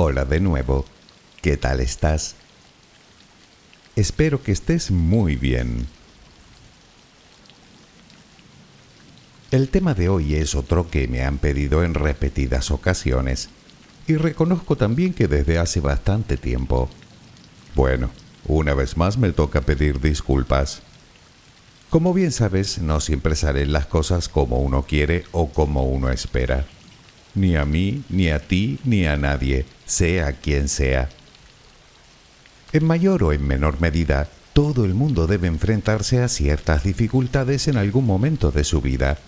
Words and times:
Hola 0.00 0.24
de 0.24 0.38
nuevo. 0.38 0.84
¿Qué 1.42 1.56
tal 1.56 1.80
estás? 1.80 2.36
Espero 3.96 4.44
que 4.44 4.52
estés 4.52 4.92
muy 4.92 5.34
bien. 5.34 5.88
El 9.50 9.68
tema 9.70 9.94
de 9.94 10.08
hoy 10.08 10.36
es 10.36 10.54
otro 10.54 10.88
que 10.88 11.08
me 11.08 11.24
han 11.24 11.38
pedido 11.38 11.82
en 11.82 11.94
repetidas 11.94 12.70
ocasiones 12.70 13.48
y 14.06 14.14
reconozco 14.14 14.76
también 14.76 15.14
que 15.14 15.26
desde 15.26 15.58
hace 15.58 15.80
bastante 15.80 16.36
tiempo. 16.36 16.88
Bueno, 17.74 18.10
una 18.46 18.74
vez 18.74 18.96
más 18.96 19.18
me 19.18 19.32
toca 19.32 19.62
pedir 19.62 20.00
disculpas. 20.00 20.80
Como 21.90 22.14
bien 22.14 22.30
sabes, 22.30 22.78
no 22.78 23.00
siempre 23.00 23.34
salen 23.34 23.72
las 23.72 23.86
cosas 23.86 24.28
como 24.28 24.60
uno 24.60 24.84
quiere 24.84 25.24
o 25.32 25.48
como 25.48 25.86
uno 25.86 26.08
espera. 26.08 26.68
Ni 27.38 27.54
a 27.54 27.64
mí, 27.64 28.02
ni 28.08 28.30
a 28.30 28.40
ti, 28.40 28.80
ni 28.82 29.06
a 29.06 29.16
nadie, 29.16 29.64
sea 29.86 30.32
quien 30.32 30.68
sea. 30.68 31.08
En 32.72 32.84
mayor 32.84 33.22
o 33.22 33.32
en 33.32 33.46
menor 33.46 33.80
medida, 33.80 34.28
todo 34.52 34.84
el 34.84 34.92
mundo 34.92 35.28
debe 35.28 35.46
enfrentarse 35.46 36.20
a 36.20 36.26
ciertas 36.26 36.82
dificultades 36.82 37.68
en 37.68 37.76
algún 37.76 38.06
momento 38.06 38.50
de 38.50 38.64
su 38.64 38.80
vida. 38.80 39.18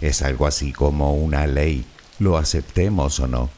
Es 0.00 0.22
algo 0.22 0.48
así 0.48 0.72
como 0.72 1.14
una 1.14 1.46
ley, 1.46 1.84
lo 2.18 2.38
aceptemos 2.38 3.20
o 3.20 3.28
no. 3.28 3.50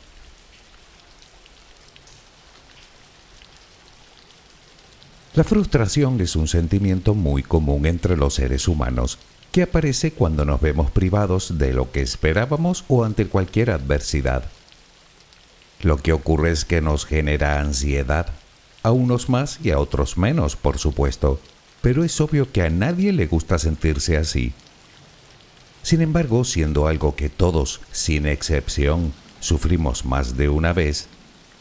La 5.32 5.44
frustración 5.44 6.20
es 6.20 6.36
un 6.36 6.48
sentimiento 6.48 7.14
muy 7.14 7.42
común 7.42 7.86
entre 7.86 8.18
los 8.18 8.34
seres 8.34 8.68
humanos 8.68 9.18
que 9.56 9.62
aparece 9.62 10.12
cuando 10.12 10.44
nos 10.44 10.60
vemos 10.60 10.90
privados 10.90 11.56
de 11.56 11.72
lo 11.72 11.90
que 11.90 12.02
esperábamos 12.02 12.84
o 12.88 13.04
ante 13.04 13.26
cualquier 13.26 13.70
adversidad. 13.70 14.44
Lo 15.80 15.96
que 15.96 16.12
ocurre 16.12 16.50
es 16.50 16.66
que 16.66 16.82
nos 16.82 17.06
genera 17.06 17.58
ansiedad, 17.58 18.26
a 18.82 18.90
unos 18.90 19.30
más 19.30 19.58
y 19.62 19.70
a 19.70 19.78
otros 19.78 20.18
menos, 20.18 20.56
por 20.56 20.76
supuesto, 20.76 21.40
pero 21.80 22.04
es 22.04 22.20
obvio 22.20 22.52
que 22.52 22.60
a 22.60 22.68
nadie 22.68 23.14
le 23.14 23.28
gusta 23.28 23.58
sentirse 23.58 24.18
así. 24.18 24.52
Sin 25.82 26.02
embargo, 26.02 26.44
siendo 26.44 26.86
algo 26.86 27.16
que 27.16 27.30
todos, 27.30 27.80
sin 27.92 28.26
excepción, 28.26 29.14
sufrimos 29.40 30.04
más 30.04 30.36
de 30.36 30.50
una 30.50 30.74
vez, 30.74 31.08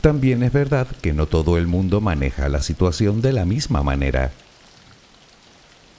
también 0.02 0.44
es 0.44 0.52
verdad 0.52 0.88
que 1.02 1.14
no 1.14 1.28
todo 1.28 1.58
el 1.58 1.68
mundo 1.68 2.02
maneja 2.02 2.50
la 2.50 2.62
situación 2.62 3.22
de 3.22 3.32
la 3.32 3.46
misma 3.46 3.84
manera. 3.84 4.34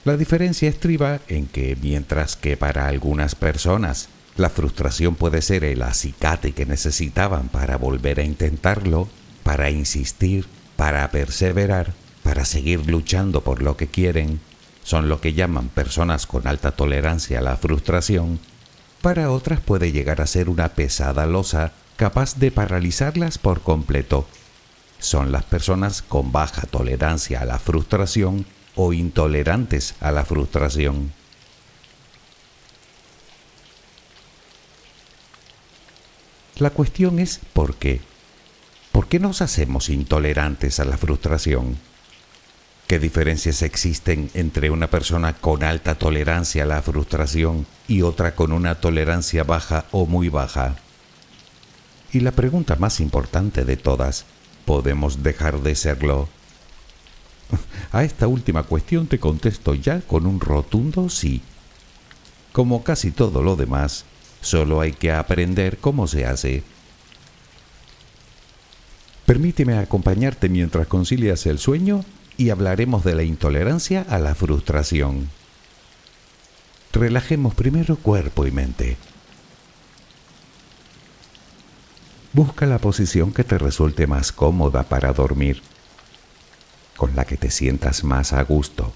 La 0.07 0.15
diferencia 0.15 0.69
estriba 0.69 1.19
en 1.27 1.47
que 1.47 1.77
mientras 1.81 2.37
que 2.37 2.55
para 2.55 2.87
algunas 2.87 3.35
personas 3.35 4.07
la 4.37 4.49
frustración 4.49 5.15
puede 5.15 5.41
ser 5.41 5.65
el 5.65 5.81
acicate 5.81 6.53
que 6.53 6.65
necesitaban 6.65 7.49
para 7.49 7.75
volver 7.75 8.21
a 8.21 8.23
intentarlo, 8.23 9.09
para 9.43 9.69
insistir, 9.69 10.45
para 10.77 11.11
perseverar, 11.11 11.91
para 12.23 12.45
seguir 12.45 12.89
luchando 12.89 13.41
por 13.41 13.61
lo 13.61 13.75
que 13.75 13.87
quieren, 13.87 14.39
son 14.81 15.09
lo 15.09 15.19
que 15.19 15.33
llaman 15.33 15.67
personas 15.67 16.25
con 16.25 16.47
alta 16.47 16.71
tolerancia 16.71 17.39
a 17.39 17.41
la 17.41 17.57
frustración, 17.57 18.39
para 19.01 19.29
otras 19.29 19.59
puede 19.59 19.91
llegar 19.91 20.21
a 20.21 20.27
ser 20.27 20.47
una 20.47 20.69
pesada 20.69 21.25
losa 21.25 21.73
capaz 21.97 22.37
de 22.37 22.49
paralizarlas 22.51 23.37
por 23.37 23.59
completo. 23.59 24.25
Son 24.99 25.33
las 25.33 25.43
personas 25.43 26.01
con 26.01 26.31
baja 26.31 26.61
tolerancia 26.61 27.41
a 27.41 27.45
la 27.45 27.59
frustración 27.59 28.45
o 28.77 28.93
intolerantes 28.93 29.95
a 29.99 30.11
la 30.13 30.23
frustración. 30.23 31.11
La 36.57 36.69
cuestión 36.69 37.19
es 37.19 37.39
¿por 37.53 37.75
qué? 37.75 37.99
¿Por 38.91 39.07
qué 39.07 39.19
nos 39.19 39.41
hacemos 39.41 39.89
intolerantes 39.89 40.79
a 40.79 40.85
la 40.85 40.97
frustración? 40.97 41.77
¿Qué 42.87 42.99
diferencias 42.99 43.63
existen 43.63 44.31
entre 44.33 44.69
una 44.69 44.89
persona 44.89 45.33
con 45.33 45.63
alta 45.63 45.95
tolerancia 45.95 46.63
a 46.63 46.67
la 46.67 46.81
frustración 46.81 47.67
y 47.87 48.01
otra 48.01 48.33
con 48.33 48.51
una 48.51 48.75
tolerancia 48.75 49.43
baja 49.43 49.85
o 49.91 50.05
muy 50.05 50.29
baja? 50.29 50.77
Y 52.13 52.21
la 52.21 52.31
pregunta 52.31 52.75
más 52.77 53.01
importante 53.01 53.65
de 53.65 53.75
todas, 53.75 54.25
¿podemos 54.65 55.21
dejar 55.21 55.59
de 55.61 55.75
serlo? 55.75 56.29
A 57.91 58.03
esta 58.03 58.27
última 58.27 58.63
cuestión 58.63 59.07
te 59.07 59.19
contesto 59.19 59.73
ya 59.73 60.01
con 60.01 60.25
un 60.25 60.39
rotundo 60.39 61.09
sí. 61.09 61.41
Como 62.51 62.83
casi 62.83 63.11
todo 63.11 63.43
lo 63.43 63.55
demás, 63.55 64.05
Solo 64.41 64.81
hay 64.81 64.93
que 64.93 65.11
aprender 65.11 65.77
cómo 65.77 66.07
se 66.07 66.25
hace. 66.25 66.63
Permíteme 69.25 69.77
acompañarte 69.77 70.47
mientras 70.47 70.87
concilias 70.87 71.45
el 71.47 71.59
sueño 71.59 72.05
y 72.37 72.49
hablaremos 72.49 73.03
de 73.03 73.15
la 73.15 73.23
intolerancia 73.23 74.05
a 74.07 74.19
la 74.19 74.35
frustración. 74.35 75.29
Relajemos 76.93 77.55
primero 77.55 77.97
cuerpo 77.97 78.47
y 78.47 78.51
mente. 78.51 78.97
Busca 82.31 82.65
la 82.65 82.77
posición 82.77 83.33
que 83.33 83.43
te 83.43 83.57
resulte 83.57 84.07
más 84.07 84.31
cómoda 84.31 84.83
para 84.83 85.11
dormir, 85.11 85.61
con 86.97 87.15
la 87.15 87.23
que 87.25 87.37
te 87.37 87.51
sientas 87.51 88.03
más 88.03 88.33
a 88.33 88.43
gusto. 88.43 88.93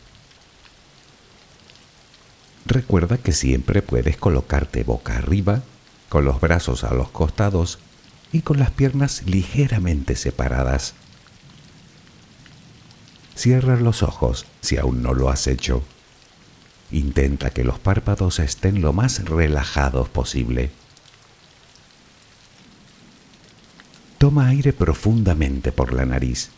Recuerda 2.66 3.18
que 3.18 3.32
siempre 3.32 3.82
puedes 3.82 4.18
colocarte 4.18 4.84
boca 4.84 5.18
arriba, 5.18 5.62
con 6.10 6.26
los 6.26 6.42
brazos 6.42 6.84
a 6.84 6.94
los 6.94 7.10
costados 7.10 7.80
y 8.34 8.42
con 8.42 8.60
las 8.60 8.72
piernas 8.72 9.24
ligeramente 9.26 10.16
separadas. 10.16 10.94
Cierra 13.36 13.78
los 13.78 14.04
ojos 14.04 14.46
si 14.62 14.78
aún 14.78 15.02
no 15.02 15.14
lo 15.14 15.30
has 15.30 15.48
hecho. 15.48 15.84
Intenta 16.92 17.52
que 17.52 17.64
los 17.64 17.80
párpados 17.80 18.40
estén 18.40 18.82
lo 18.82 18.94
más 18.94 19.24
relajados 19.24 20.10
posible. 20.10 20.72
Toma 24.18 24.50
aire 24.50 24.74
profundamente 24.74 25.72
por 25.72 25.94
la 25.94 26.06
nariz. 26.06 26.52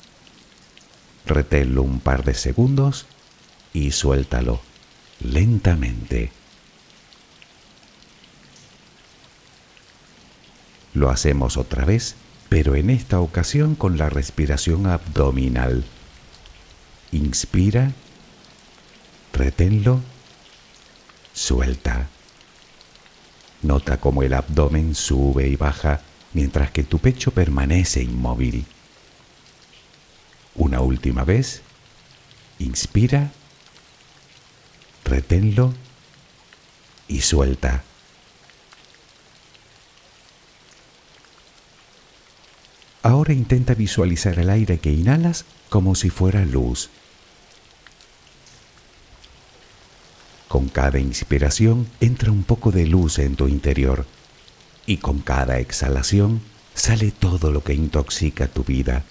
Reténlo 1.25 1.83
un 1.83 1.99
par 1.99 2.23
de 2.23 2.33
segundos 2.33 3.05
y 3.73 3.91
suéltalo 3.91 4.61
lentamente. 5.19 6.31
Lo 10.93 11.09
hacemos 11.09 11.57
otra 11.57 11.85
vez, 11.85 12.15
pero 12.49 12.75
en 12.75 12.89
esta 12.89 13.19
ocasión 13.19 13.75
con 13.75 13.97
la 13.97 14.09
respiración 14.09 14.85
abdominal. 14.85 15.85
Inspira, 17.11 17.91
reténlo, 19.33 20.01
suelta. 21.33 22.07
Nota 23.63 23.97
cómo 23.97 24.23
el 24.23 24.33
abdomen 24.33 24.93
sube 24.93 25.47
y 25.47 25.55
baja 25.55 26.01
mientras 26.33 26.69
que 26.71 26.83
tu 26.83 26.99
pecho 26.99 27.31
permanece 27.31 28.03
inmóvil. 28.03 28.65
Una 30.55 30.81
última 30.81 31.23
vez, 31.23 31.61
inspira, 32.59 33.31
reténlo 35.03 35.73
y 37.07 37.21
suelta. 37.21 37.83
Ahora 43.01 43.33
intenta 43.33 43.73
visualizar 43.73 44.39
el 44.39 44.49
aire 44.49 44.79
que 44.79 44.91
inhalas 44.91 45.45
como 45.69 45.95
si 45.95 46.09
fuera 46.09 46.45
luz. 46.45 46.89
Con 50.47 50.69
cada 50.69 50.99
inspiración 50.99 51.89
entra 51.99 52.31
un 52.31 52.43
poco 52.43 52.71
de 52.71 52.85
luz 52.85 53.19
en 53.19 53.35
tu 53.35 53.47
interior 53.47 54.05
y 54.85 54.97
con 54.97 55.19
cada 55.19 55.59
exhalación 55.59 56.41
sale 56.75 57.11
todo 57.11 57.51
lo 57.51 57.63
que 57.63 57.73
intoxica 57.73 58.47
tu 58.47 58.63
vida 58.63 59.03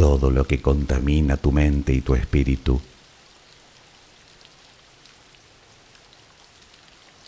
todo 0.00 0.30
lo 0.30 0.46
que 0.46 0.62
contamina 0.62 1.36
tu 1.36 1.52
mente 1.52 1.92
y 1.92 2.00
tu 2.00 2.14
espíritu. 2.14 2.80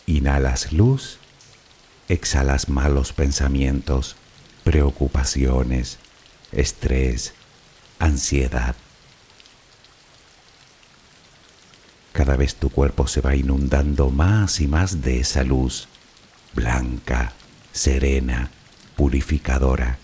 Inhalas 0.06 0.72
luz, 0.72 1.18
exhalas 2.08 2.70
malos 2.70 3.12
pensamientos, 3.12 4.16
preocupaciones, 4.64 5.98
estrés, 6.50 7.34
ansiedad. 7.98 8.74
Cada 12.14 12.36
vez 12.36 12.54
tu 12.54 12.70
cuerpo 12.70 13.06
se 13.06 13.20
va 13.20 13.36
inundando 13.36 14.08
más 14.08 14.60
y 14.60 14.66
más 14.66 15.02
de 15.02 15.20
esa 15.20 15.44
luz, 15.44 15.88
blanca, 16.54 17.34
serena, 17.70 18.50
purificadora. 18.96 19.98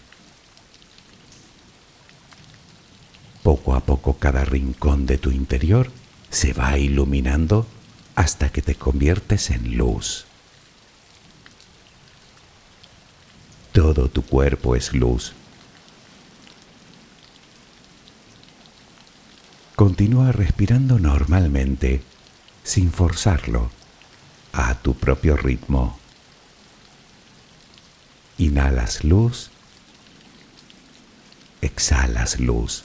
Poco 3.49 3.75
a 3.75 3.81
poco 3.81 4.19
cada 4.19 4.45
rincón 4.45 5.06
de 5.06 5.17
tu 5.17 5.31
interior 5.31 5.91
se 6.29 6.53
va 6.53 6.77
iluminando 6.77 7.67
hasta 8.15 8.50
que 8.50 8.61
te 8.61 8.75
conviertes 8.75 9.49
en 9.49 9.79
luz. 9.79 10.27
Todo 13.73 14.11
tu 14.11 14.21
cuerpo 14.21 14.77
es 14.77 14.93
luz. 14.93 15.33
Continúa 19.77 20.31
respirando 20.31 20.99
normalmente, 20.99 22.03
sin 22.65 22.93
forzarlo, 22.93 23.71
a 24.53 24.75
tu 24.75 24.93
propio 24.93 25.39
ritmo. 25.39 25.99
Inhalas 28.37 29.05
luz, 29.05 29.49
exhalas 31.62 32.41
luz. 32.41 32.85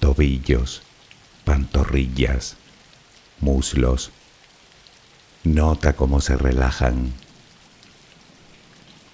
Tobillos 0.00 0.82
pantorrillas, 1.48 2.56
muslos. 3.40 4.10
Nota 5.44 5.94
cómo 5.94 6.20
se 6.20 6.36
relajan. 6.36 7.14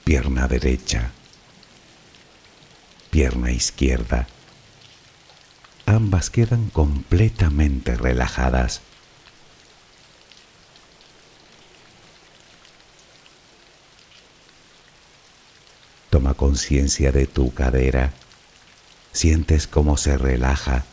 Pierna 0.03 0.49
derecha, 0.49 1.13
pierna 3.11 3.53
izquierda. 3.53 4.27
Ambas 5.87 6.29
quedan 6.31 6.71
completamente 6.71 7.95
relajadas. 7.95 8.81
Toma 16.11 16.35
conciencia 16.35 17.13
de 17.13 17.29
tu 17.29 17.55
cadera. 17.55 18.13
Sientes 19.15 19.67
cómo 19.67 19.97
se 19.97 20.19
relaja 20.19 20.85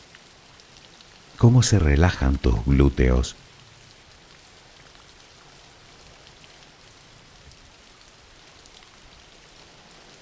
cómo 1.41 1.63
se 1.63 1.79
relajan 1.79 2.37
tus 2.37 2.63
glúteos. 2.65 3.35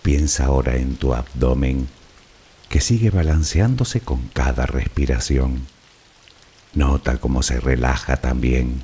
Piensa 0.01 0.45
ahora 0.45 0.77
en 0.77 0.95
tu 0.95 1.13
abdomen 1.13 1.89
que 2.69 2.79
sigue 2.79 3.09
balanceándose 3.09 3.99
con 3.99 4.29
cada 4.29 4.65
respiración. 4.65 5.67
Nota 6.73 7.17
cómo 7.17 7.43
se 7.43 7.59
relaja 7.59 8.15
también. 8.15 8.83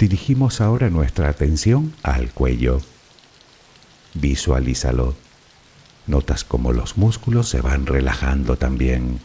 Dirigimos 0.00 0.62
ahora 0.62 0.88
nuestra 0.88 1.28
atención 1.28 1.94
al 2.02 2.32
cuello. 2.32 2.80
Visualízalo. 4.14 5.14
Notas 6.06 6.42
cómo 6.42 6.72
los 6.72 6.96
músculos 6.96 7.50
se 7.50 7.60
van 7.60 7.84
relajando 7.84 8.56
también. 8.56 9.20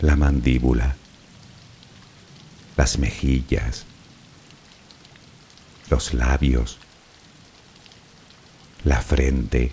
la 0.00 0.16
mandíbula, 0.16 0.96
las 2.76 2.98
mejillas, 2.98 3.84
los 5.90 6.14
labios, 6.14 6.78
la 8.84 9.02
frente, 9.02 9.72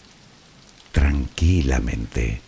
tranquilamente. 0.91 2.41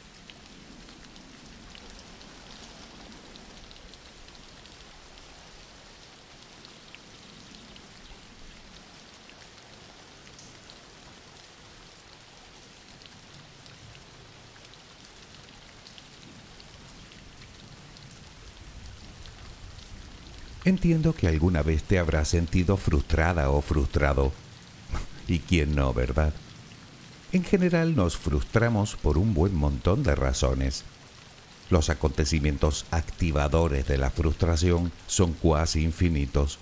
Entiendo 20.66 21.14
que 21.14 21.28
alguna 21.28 21.62
vez 21.62 21.84
te 21.84 22.00
habrás 22.00 22.30
sentido 22.30 22.78
frustrada 22.78 23.50
o 23.50 23.62
frustrado. 23.62 24.32
¿Y 25.28 25.40
quién 25.40 25.76
no, 25.76 25.94
verdad? 25.94 26.34
En 27.34 27.44
general 27.44 27.96
nos 27.96 28.16
frustramos 28.16 28.96
por 28.96 29.18
un 29.18 29.34
buen 29.34 29.56
montón 29.56 30.04
de 30.04 30.14
razones. 30.14 30.84
Los 31.72 31.90
acontecimientos 31.90 32.86
activadores 32.92 33.88
de 33.88 33.98
la 33.98 34.12
frustración 34.12 34.92
son 35.08 35.34
cuasi 35.34 35.82
infinitos, 35.82 36.60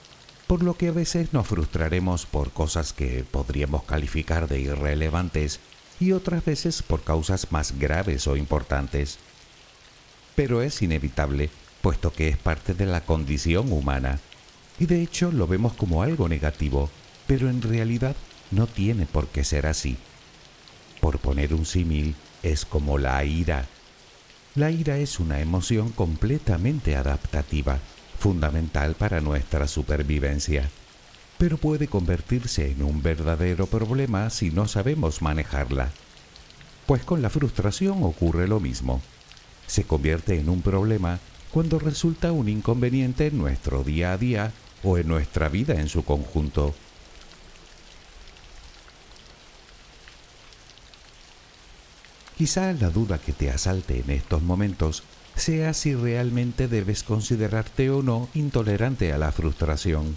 por 0.48 0.64
lo 0.64 0.76
que 0.76 0.88
a 0.88 0.94
veces 0.94 1.34
nos 1.34 1.46
frustraremos 1.46 2.26
por 2.26 2.52
cosas 2.52 2.94
que 2.94 3.26
podríamos 3.30 3.84
calificar 3.84 4.48
de 4.48 4.62
irrelevantes 4.62 5.60
y 6.00 6.14
otras 6.14 6.46
veces 6.46 6.82
por 6.82 7.04
causas 7.04 7.52
más 7.52 7.78
graves 7.78 8.26
o 8.28 8.38
importantes. 8.38 9.20
Pero 10.36 10.62
es 10.62 10.82
inevitable, 10.82 11.50
puesto 11.82 12.14
que 12.14 12.30
es 12.30 12.38
parte 12.38 12.74
de 12.74 12.86
la 12.86 13.02
condición 13.02 13.74
humana, 13.74 14.22
y 14.80 14.86
de 14.86 15.02
hecho 15.02 15.34
lo 15.34 15.48
vemos 15.48 15.74
como 15.74 16.02
algo 16.02 16.30
negativo, 16.30 16.90
pero 17.28 17.50
en 17.50 17.62
realidad 17.62 18.16
no 18.52 18.68
tiene 18.68 19.06
por 19.06 19.28
qué 19.28 19.44
ser 19.44 19.68
así. 19.68 19.98
Por 21.02 21.20
poner 21.20 21.54
un 21.54 21.66
símil, 21.66 22.16
es 22.44 22.64
como 22.64 22.98
la 22.98 23.24
ira. 23.26 23.66
La 24.56 24.72
ira 24.72 24.98
es 24.98 25.20
una 25.20 25.42
emoción 25.42 25.92
completamente 25.92 26.96
adaptativa, 26.96 27.80
fundamental 28.20 28.96
para 28.96 29.20
nuestra 29.20 29.68
supervivencia, 29.68 30.70
pero 31.38 31.58
puede 31.58 31.88
convertirse 31.88 32.72
en 32.72 32.84
un 32.84 33.02
verdadero 33.02 33.66
problema 33.66 34.30
si 34.30 34.52
no 34.52 34.68
sabemos 34.68 35.22
manejarla. 35.22 35.90
Pues 36.86 37.04
con 37.04 37.22
la 37.22 37.30
frustración 37.30 38.04
ocurre 38.04 38.48
lo 38.48 38.60
mismo. 38.60 39.02
Se 39.68 39.86
convierte 39.86 40.40
en 40.40 40.50
un 40.50 40.62
problema 40.62 41.20
cuando 41.52 41.80
resulta 41.80 42.32
un 42.32 42.48
inconveniente 42.48 43.28
en 43.28 43.38
nuestro 43.38 43.84
día 43.84 44.14
a 44.14 44.18
día 44.18 44.52
o 44.84 44.98
en 44.98 45.08
nuestra 45.08 45.50
vida 45.50 45.80
en 45.80 45.90
su 45.90 46.04
conjunto. 46.04 46.76
Quizá 52.42 52.74
la 52.74 52.90
duda 52.90 53.20
que 53.20 53.34
te 53.34 53.52
asalte 53.52 54.00
en 54.00 54.10
estos 54.10 54.42
momentos 54.42 55.04
sea 55.36 55.76
si 55.76 55.94
realmente 55.94 56.68
debes 56.68 57.04
considerarte 57.04 57.92
o 57.92 58.02
no 58.02 58.30
intolerante 58.34 59.14
a 59.14 59.20
la 59.20 59.32
frustración. 59.32 60.16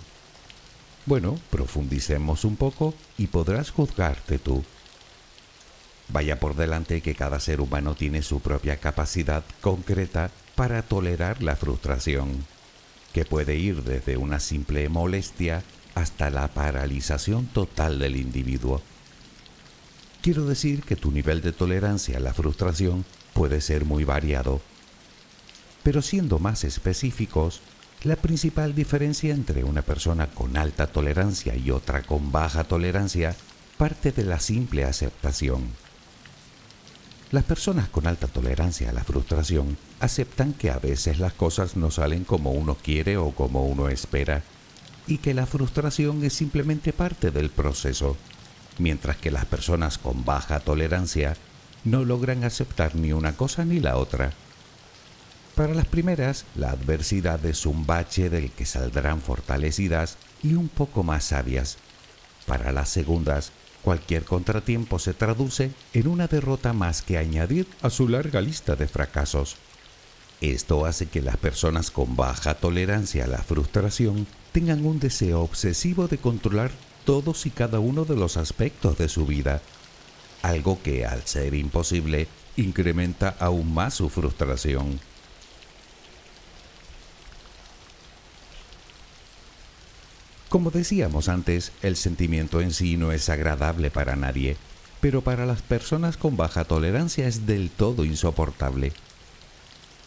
Bueno, 1.04 1.38
profundicemos 1.50 2.47
un 2.47 2.57
poco 2.57 2.95
y 3.19 3.26
podrás 3.26 3.73
juzgarte 3.73 4.38
tú. 4.38 4.64
Vaya 6.09 6.40
por 6.40 6.57
delante 6.57 7.02
que 7.02 7.14
cada 7.14 7.40
ser 7.40 7.61
humano 7.61 7.95
tiene 7.95 8.23
su 8.23 8.40
propia 8.40 8.78
capacidad 8.78 9.45
concreta 9.61 10.31
para 10.54 10.81
tolerar 10.81 11.43
la 11.43 11.57
frustración, 11.57 12.47
que 13.12 13.26
puede 13.26 13.57
ir 13.57 13.83
desde 13.83 14.16
una 14.16 14.40
simple 14.40 14.88
molestia 14.88 15.62
hasta 15.95 16.31
la 16.31 16.49
paralización 16.49 17.49
total 17.49 17.99
del 17.99 18.16
individuo. 18.16 18.81
Quiero 20.25 20.47
decir 20.47 20.85
que 20.85 20.97
tu 20.97 21.11
nivel 21.11 21.43
de 21.43 21.52
tolerancia 21.52 22.16
a 22.16 22.21
la 22.21 22.33
frustración 22.33 23.04
puede 23.35 23.61
ser 23.61 23.85
muy 23.85 24.04
variado. 24.04 24.62
Pero 25.83 26.00
siendo 26.00 26.38
más 26.38 26.64
específicos, 26.64 27.61
la 28.04 28.16
principal 28.16 28.75
diferencia 28.75 29.35
entre 29.35 29.64
una 29.64 29.83
persona 29.83 30.28
con 30.28 30.57
alta 30.57 30.87
tolerancia 30.87 31.54
y 31.57 31.71
otra 31.71 32.00
con 32.00 32.33
baja 32.33 32.64
tolerancia 32.64 33.37
parte 33.76 34.12
de 34.12 34.25
la 34.25 34.40
simple 34.40 34.85
aceptación. 34.85 35.69
Las 37.31 37.45
personas 37.45 37.90
con 37.90 38.07
alta 38.07 38.26
tolerancia 38.26 38.88
a 38.88 38.95
la 38.95 39.04
frustración 39.04 39.76
aceptan 40.00 40.54
que 40.54 40.71
a 40.71 40.78
veces 40.78 41.19
las 41.19 41.35
cosas 41.35 41.76
no 41.76 41.90
salen 41.90 42.25
como 42.25 42.52
uno 42.52 42.78
quiere 42.83 43.19
o 43.19 43.33
como 43.33 43.66
uno 43.66 43.90
espera, 43.90 44.43
y 45.07 45.19
que 45.19 45.35
la 45.35 45.45
frustración 45.45 46.25
es 46.25 46.33
simplemente 46.33 46.95
parte 46.95 47.31
del 47.31 47.50
proceso 47.50 48.16
mientras 48.78 49.16
que 49.16 49.31
las 49.31 49.47
personas 49.47 49.99
con 49.99 50.25
baja 50.25 50.61
tolerancia 50.61 51.37
no 51.85 52.04
logran 52.04 52.45
aceptar 52.45 52.95
ni 52.95 53.12
una 53.12 53.37
cosa 53.37 53.64
ni 53.64 53.81
la 53.81 53.97
otra. 53.97 54.33
Para 55.54 55.75
las 55.75 55.87
primeras, 55.87 56.47
la 56.57 56.71
adversidad 56.71 57.45
es 57.47 57.64
un 57.64 57.87
bache 57.87 58.28
del 58.28 58.50
que 58.50 58.66
saldrán 58.66 59.21
fortalecidas 59.21 60.16
y 60.43 60.54
un 60.54 60.69
poco 60.69 61.04
más 61.04 61.25
sabias. 61.25 61.78
Para 62.47 62.73
las 62.73 62.88
segundas, 62.88 63.52
cualquier 63.83 64.25
contratiempo 64.25 64.99
se 64.99 65.14
traduce 65.14 65.71
en 65.93 66.09
una 66.09 66.26
derrota 66.26 66.73
más 66.73 67.02
que 67.02 67.19
añadir 67.19 67.69
a 67.83 67.90
su 67.90 68.09
larga 68.09 68.40
lista 68.40 68.75
de 68.75 68.88
fracasos. 68.88 69.57
Esto 70.40 70.87
hace 70.87 71.07
que 71.07 71.23
las 71.23 71.37
personas 71.37 71.90
con 71.90 72.16
baja 72.16 72.54
tolerancia 72.54 73.25
a 73.25 73.28
la 73.28 73.38
frustración 73.38 74.26
tengan 74.52 74.85
un 74.85 74.99
deseo 74.99 75.43
obsesivo 75.43 76.09
de 76.09 76.19
controlar 76.19 76.71
todos 77.04 77.46
y 77.46 77.50
cada 77.50 77.80
uno 77.80 78.04
de 78.04 78.16
los 78.16 78.37
aspectos 78.37 78.99
de 78.99 79.08
su 79.08 79.26
vida, 79.26 79.61
algo 80.42 80.80
que 80.82 81.06
al 81.06 81.23
ser 81.26 81.54
imposible 81.54 82.28
incrementa 82.56 83.37
aún 83.38 83.73
más 83.73 83.94
su 83.94 84.08
frustración. 84.08 85.00
Como 90.49 90.70
decíamos 90.70 91.28
antes, 91.28 91.73
el 91.82 91.96
sentimiento 91.96 92.61
en 92.61 92.73
sí 92.73 92.96
no 92.96 93.11
es 93.11 93.28
agradable 93.28 93.90
para 93.90 94.14
nadie, 94.14 94.56
pero 95.00 95.20
para 95.23 95.46
las 95.46 95.62
personas 95.62 96.16
con 96.16 96.37
baja 96.37 96.64
tolerancia 96.64 97.26
es 97.26 97.46
del 97.46 97.70
todo 97.70 98.04
insoportable. 98.04 98.92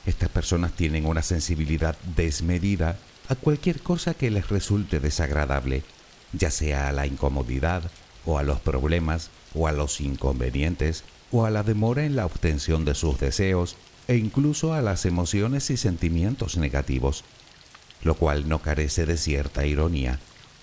Estas 0.05 0.29
personas 0.29 0.71
tienen 0.71 1.05
una 1.05 1.21
sensibilidad 1.21 1.97
desmedida 2.15 2.97
a 3.27 3.35
cualquier 3.35 3.81
cosa 3.81 4.13
que 4.13 4.31
les 4.31 4.47
resulte 4.47 5.01
desagradable 5.01 5.83
ya 6.33 6.51
sea 6.51 6.87
a 6.87 6.91
la 6.91 7.07
incomodidad 7.07 7.83
o 8.25 8.37
a 8.37 8.43
los 8.43 8.59
problemas 8.59 9.29
o 9.53 9.67
a 9.67 9.71
los 9.71 10.01
inconvenientes 10.01 11.03
o 11.31 11.45
a 11.45 11.51
la 11.51 11.63
demora 11.63 12.05
en 12.05 12.15
la 12.15 12.25
obtención 12.25 12.85
de 12.85 12.95
sus 12.95 13.19
deseos 13.19 13.75
e 14.07 14.15
incluso 14.15 14.73
a 14.73 14.81
las 14.81 15.05
emociones 15.05 15.69
y 15.69 15.77
sentimientos 15.77 16.57
negativos, 16.57 17.23
lo 18.03 18.15
cual 18.15 18.47
no 18.47 18.61
carece 18.61 19.05
de 19.05 19.17
cierta 19.17 19.65
ironía, 19.65 20.19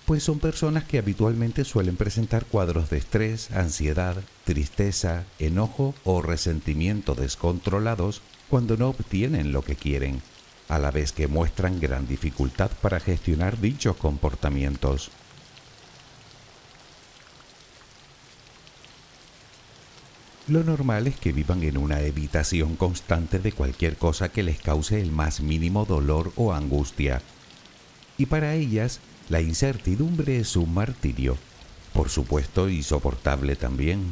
pues 0.06 0.22
son 0.22 0.38
personas 0.38 0.84
que 0.84 0.98
habitualmente 0.98 1.64
suelen 1.64 1.96
presentar 1.96 2.44
cuadros 2.44 2.90
de 2.90 2.98
estrés, 2.98 3.50
ansiedad, 3.52 4.16
tristeza, 4.44 5.24
enojo 5.38 5.94
o 6.04 6.22
resentimiento 6.22 7.14
descontrolados 7.14 8.22
cuando 8.50 8.76
no 8.76 8.90
obtienen 8.90 9.52
lo 9.52 9.62
que 9.62 9.76
quieren, 9.76 10.20
a 10.68 10.78
la 10.78 10.90
vez 10.90 11.12
que 11.12 11.26
muestran 11.26 11.80
gran 11.80 12.06
dificultad 12.06 12.70
para 12.82 13.00
gestionar 13.00 13.60
dichos 13.60 13.96
comportamientos. 13.96 15.10
Lo 20.46 20.62
normal 20.62 21.06
es 21.06 21.16
que 21.16 21.32
vivan 21.32 21.62
en 21.62 21.78
una 21.78 22.02
evitación 22.02 22.76
constante 22.76 23.38
de 23.38 23.52
cualquier 23.52 23.96
cosa 23.96 24.28
que 24.28 24.42
les 24.42 24.60
cause 24.60 25.00
el 25.00 25.10
más 25.10 25.40
mínimo 25.40 25.86
dolor 25.86 26.32
o 26.36 26.52
angustia. 26.52 27.22
Y 28.18 28.26
para 28.26 28.54
ellas, 28.54 29.00
la 29.30 29.40
incertidumbre 29.40 30.38
es 30.38 30.54
un 30.56 30.74
martirio, 30.74 31.38
por 31.94 32.10
supuesto, 32.10 32.68
insoportable 32.68 33.56
también. 33.56 34.02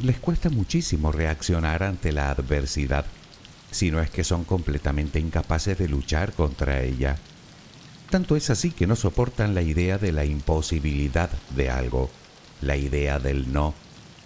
Les 0.00 0.18
cuesta 0.18 0.50
muchísimo 0.50 1.12
reaccionar 1.12 1.84
ante 1.84 2.10
la 2.10 2.30
adversidad, 2.30 3.06
si 3.70 3.92
no 3.92 4.00
es 4.00 4.10
que 4.10 4.24
son 4.24 4.42
completamente 4.42 5.20
incapaces 5.20 5.78
de 5.78 5.88
luchar 5.88 6.32
contra 6.32 6.82
ella. 6.82 7.16
Tanto 8.10 8.34
es 8.34 8.50
así 8.50 8.72
que 8.72 8.88
no 8.88 8.96
soportan 8.96 9.54
la 9.54 9.62
idea 9.62 9.98
de 9.98 10.10
la 10.10 10.24
imposibilidad 10.24 11.30
de 11.54 11.70
algo, 11.70 12.10
la 12.60 12.76
idea 12.76 13.20
del 13.20 13.52
no, 13.52 13.74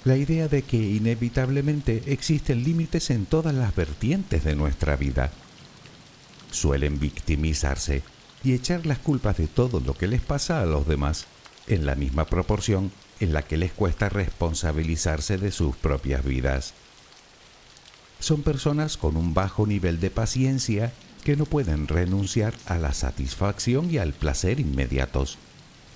la 0.05 0.17
idea 0.17 0.49
de 0.49 0.63
que 0.63 0.79
inevitablemente 0.79 2.03
existen 2.07 2.65
límites 2.65 3.11
en 3.11 3.27
todas 3.27 3.55
las 3.55 3.75
vertientes 3.75 4.45
de 4.45 4.57
nuestra 4.57 4.97
vida. 4.97 5.31
Suelen 6.51 6.99
victimizarse 6.99 8.03
y 8.43 8.55
echar 8.55 8.87
las 8.87 8.99
culpas 8.99 9.37
de 9.37 9.47
todo 9.47 9.81
lo 9.81 9.95
que 9.95 10.09
les 10.09 10.23
pasa 10.23 10.61
a 10.61 10.67
los 10.67 10.87
demás, 10.87 11.27
en 11.67 11.85
la 11.85 11.95
misma 11.95 12.25
proporción 12.25 12.91
en 13.21 13.35
la 13.35 13.43
que 13.43 13.59
les 13.59 13.73
cuesta 13.73 14.09
responsabilizarse 14.09 15.37
de 15.37 15.53
sus 15.53 15.77
propias 15.77 16.25
vidas. 16.25 16.73
Son 18.19 18.43
personas 18.43 18.97
con 18.97 19.17
un 19.17 19.35
bajo 19.35 19.67
nivel 19.67 20.01
de 20.01 20.11
paciencia 20.11 20.93
que 21.23 21.37
no 21.37 21.45
pueden 21.45 21.87
renunciar 21.87 22.55
a 22.67 22.79
la 22.79 22.95
satisfacción 22.95 23.91
y 23.91 23.99
al 23.99 24.15
placer 24.15 24.59
inmediatos, 24.59 25.37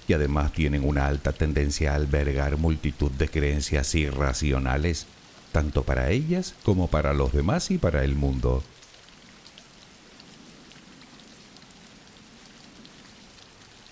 y 0.06 0.12
además 0.12 0.52
tienen 0.52 0.86
una 0.86 1.06
alta 1.06 1.32
tendencia 1.32 1.92
a 1.92 1.96
albergar 1.96 2.56
multitud 2.56 3.10
de 3.12 3.28
creencias 3.28 3.94
irracionales, 3.94 5.06
tanto 5.52 5.84
para 5.84 6.10
ellas 6.10 6.54
como 6.64 6.88
para 6.88 7.14
los 7.14 7.32
demás 7.32 7.70
y 7.70 7.78
para 7.78 8.04
el 8.04 8.14
mundo. 8.14 8.62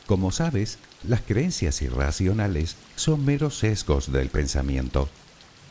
Como 0.07 0.31
sabes, 0.31 0.78
las 1.04 1.23
creencias 1.23 1.81
irracionales 1.81 2.76
son 2.97 3.25
meros 3.25 3.59
sesgos 3.59 4.12
del 4.12 4.28
pensamiento. 4.28 5.09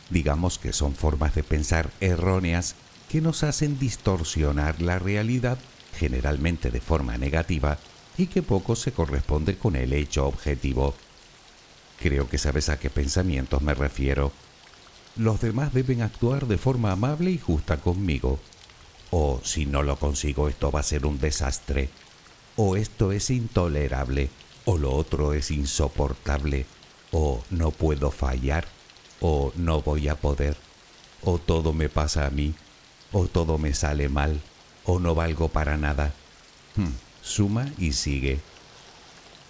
Digamos 0.10 0.58
que 0.58 0.74
son 0.74 0.96
formas 0.96 1.36
de 1.36 1.44
pensar 1.44 1.92
erróneas 2.00 2.76
que 3.08 3.22
nos 3.22 3.44
hacen 3.44 3.78
distorsionar 3.78 4.82
la 4.82 4.98
realidad, 4.98 5.60
generalmente 5.98 6.72
de 6.72 6.82
forma 6.82 7.18
negativa, 7.18 7.78
y 8.18 8.28
que 8.28 8.42
poco 8.42 8.76
se 8.76 8.92
corresponde 8.92 9.58
con 9.58 9.76
el 9.76 9.94
hecho 9.94 10.28
objetivo. 10.28 10.94
Creo 12.00 12.28
que 12.30 12.38
sabes 12.38 12.70
a 12.70 12.80
qué 12.80 12.90
pensamientos 12.90 13.62
me 13.62 13.74
refiero. 13.74 14.32
Los 15.16 15.42
demás 15.42 15.74
deben 15.74 16.02
actuar 16.02 16.48
de 16.48 16.58
forma 16.58 16.92
amable 16.92 17.32
y 17.32 17.38
justa 17.38 17.78
conmigo. 17.78 18.40
O 19.12 19.42
si 19.44 19.66
no 19.66 19.84
lo 19.84 19.98
consigo 19.98 20.48
esto 20.48 20.72
va 20.72 20.80
a 20.80 20.84
ser 20.84 21.06
un 21.06 21.20
desastre. 21.20 21.90
O 22.56 22.76
esto 22.76 23.12
es 23.12 23.30
intolerable. 23.30 24.30
O 24.66 24.78
lo 24.78 24.94
otro 24.94 25.34
es 25.34 25.52
insoportable. 25.52 26.66
O 27.12 27.44
no 27.50 27.72
puedo 27.72 28.12
fallar. 28.12 28.66
O 29.20 29.52
no 29.56 29.82
voy 29.82 30.08
a 30.08 30.16
poder. 30.16 30.56
O 31.24 31.38
todo 31.38 31.74
me 31.74 31.90
pasa 31.90 32.26
a 32.26 32.30
mí 32.30 32.56
o 33.12 33.28
todo 33.28 33.58
me 33.58 33.74
sale 33.74 34.10
mal, 34.10 34.42
o 34.86 35.00
no 35.00 35.16
valgo 35.16 35.50
para 35.50 35.78
nada. 35.78 36.14
Hmm, 36.76 36.94
suma 37.22 37.72
y 37.78 37.94
sigue. 37.94 38.40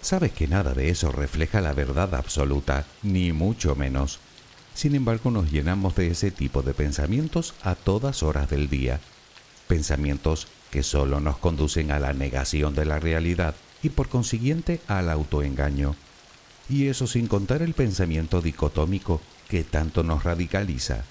Sabes 0.00 0.32
que 0.32 0.48
nada 0.48 0.74
de 0.74 0.90
eso 0.90 1.12
refleja 1.12 1.60
la 1.60 1.72
verdad 1.72 2.14
absoluta, 2.14 2.86
ni 3.02 3.32
mucho 3.32 3.76
menos. 3.76 4.18
Sin 4.74 4.94
embargo, 4.94 5.30
nos 5.30 5.50
llenamos 5.50 5.94
de 5.94 6.08
ese 6.08 6.30
tipo 6.30 6.62
de 6.62 6.74
pensamientos 6.74 7.54
a 7.62 7.74
todas 7.74 8.22
horas 8.22 8.50
del 8.50 8.68
día. 8.68 9.00
Pensamientos 9.68 10.48
que 10.70 10.82
solo 10.82 11.20
nos 11.20 11.38
conducen 11.38 11.92
a 11.92 12.00
la 12.00 12.14
negación 12.14 12.74
de 12.74 12.84
la 12.84 12.98
realidad 12.98 13.54
y 13.82 13.90
por 13.90 14.08
consiguiente 14.08 14.80
al 14.88 15.10
autoengaño. 15.10 15.94
Y 16.68 16.88
eso 16.88 17.06
sin 17.06 17.26
contar 17.26 17.62
el 17.62 17.74
pensamiento 17.74 18.40
dicotómico 18.40 19.20
que 19.48 19.64
tanto 19.64 20.02
nos 20.02 20.24
radicaliza. 20.24 21.04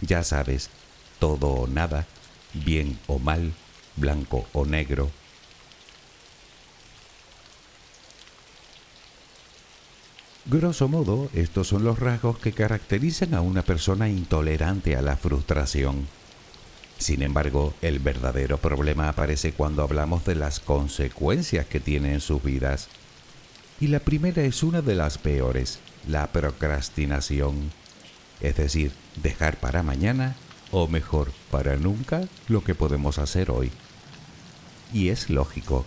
Ya 0.00 0.22
sabes, 0.22 0.70
todo 1.18 1.48
o 1.48 1.66
nada, 1.68 2.06
bien 2.52 2.98
o 3.06 3.18
mal, 3.18 3.52
blanco 3.96 4.46
o 4.52 4.66
negro. 4.66 5.10
Grosso 10.46 10.88
modo, 10.88 11.30
estos 11.32 11.68
son 11.68 11.84
los 11.84 11.98
rasgos 11.98 12.38
que 12.38 12.52
caracterizan 12.52 13.32
a 13.32 13.40
una 13.40 13.62
persona 13.62 14.10
intolerante 14.10 14.94
a 14.94 15.00
la 15.00 15.16
frustración. 15.16 16.06
Sin 16.98 17.22
embargo, 17.22 17.72
el 17.80 17.98
verdadero 17.98 18.58
problema 18.58 19.08
aparece 19.08 19.52
cuando 19.52 19.82
hablamos 19.82 20.26
de 20.26 20.34
las 20.34 20.60
consecuencias 20.60 21.64
que 21.64 21.80
tiene 21.80 22.12
en 22.12 22.20
sus 22.20 22.42
vidas. 22.42 22.88
Y 23.80 23.86
la 23.86 24.00
primera 24.00 24.42
es 24.42 24.62
una 24.62 24.82
de 24.82 24.94
las 24.94 25.16
peores, 25.16 25.78
la 26.06 26.26
procrastinación. 26.26 27.72
Es 28.40 28.56
decir, 28.56 28.92
dejar 29.22 29.56
para 29.56 29.82
mañana 29.82 30.36
o 30.70 30.88
mejor, 30.88 31.32
para 31.50 31.76
nunca, 31.76 32.28
lo 32.48 32.62
que 32.62 32.74
podemos 32.74 33.18
hacer 33.18 33.50
hoy. 33.50 33.72
Y 34.92 35.08
es 35.08 35.30
lógico, 35.30 35.86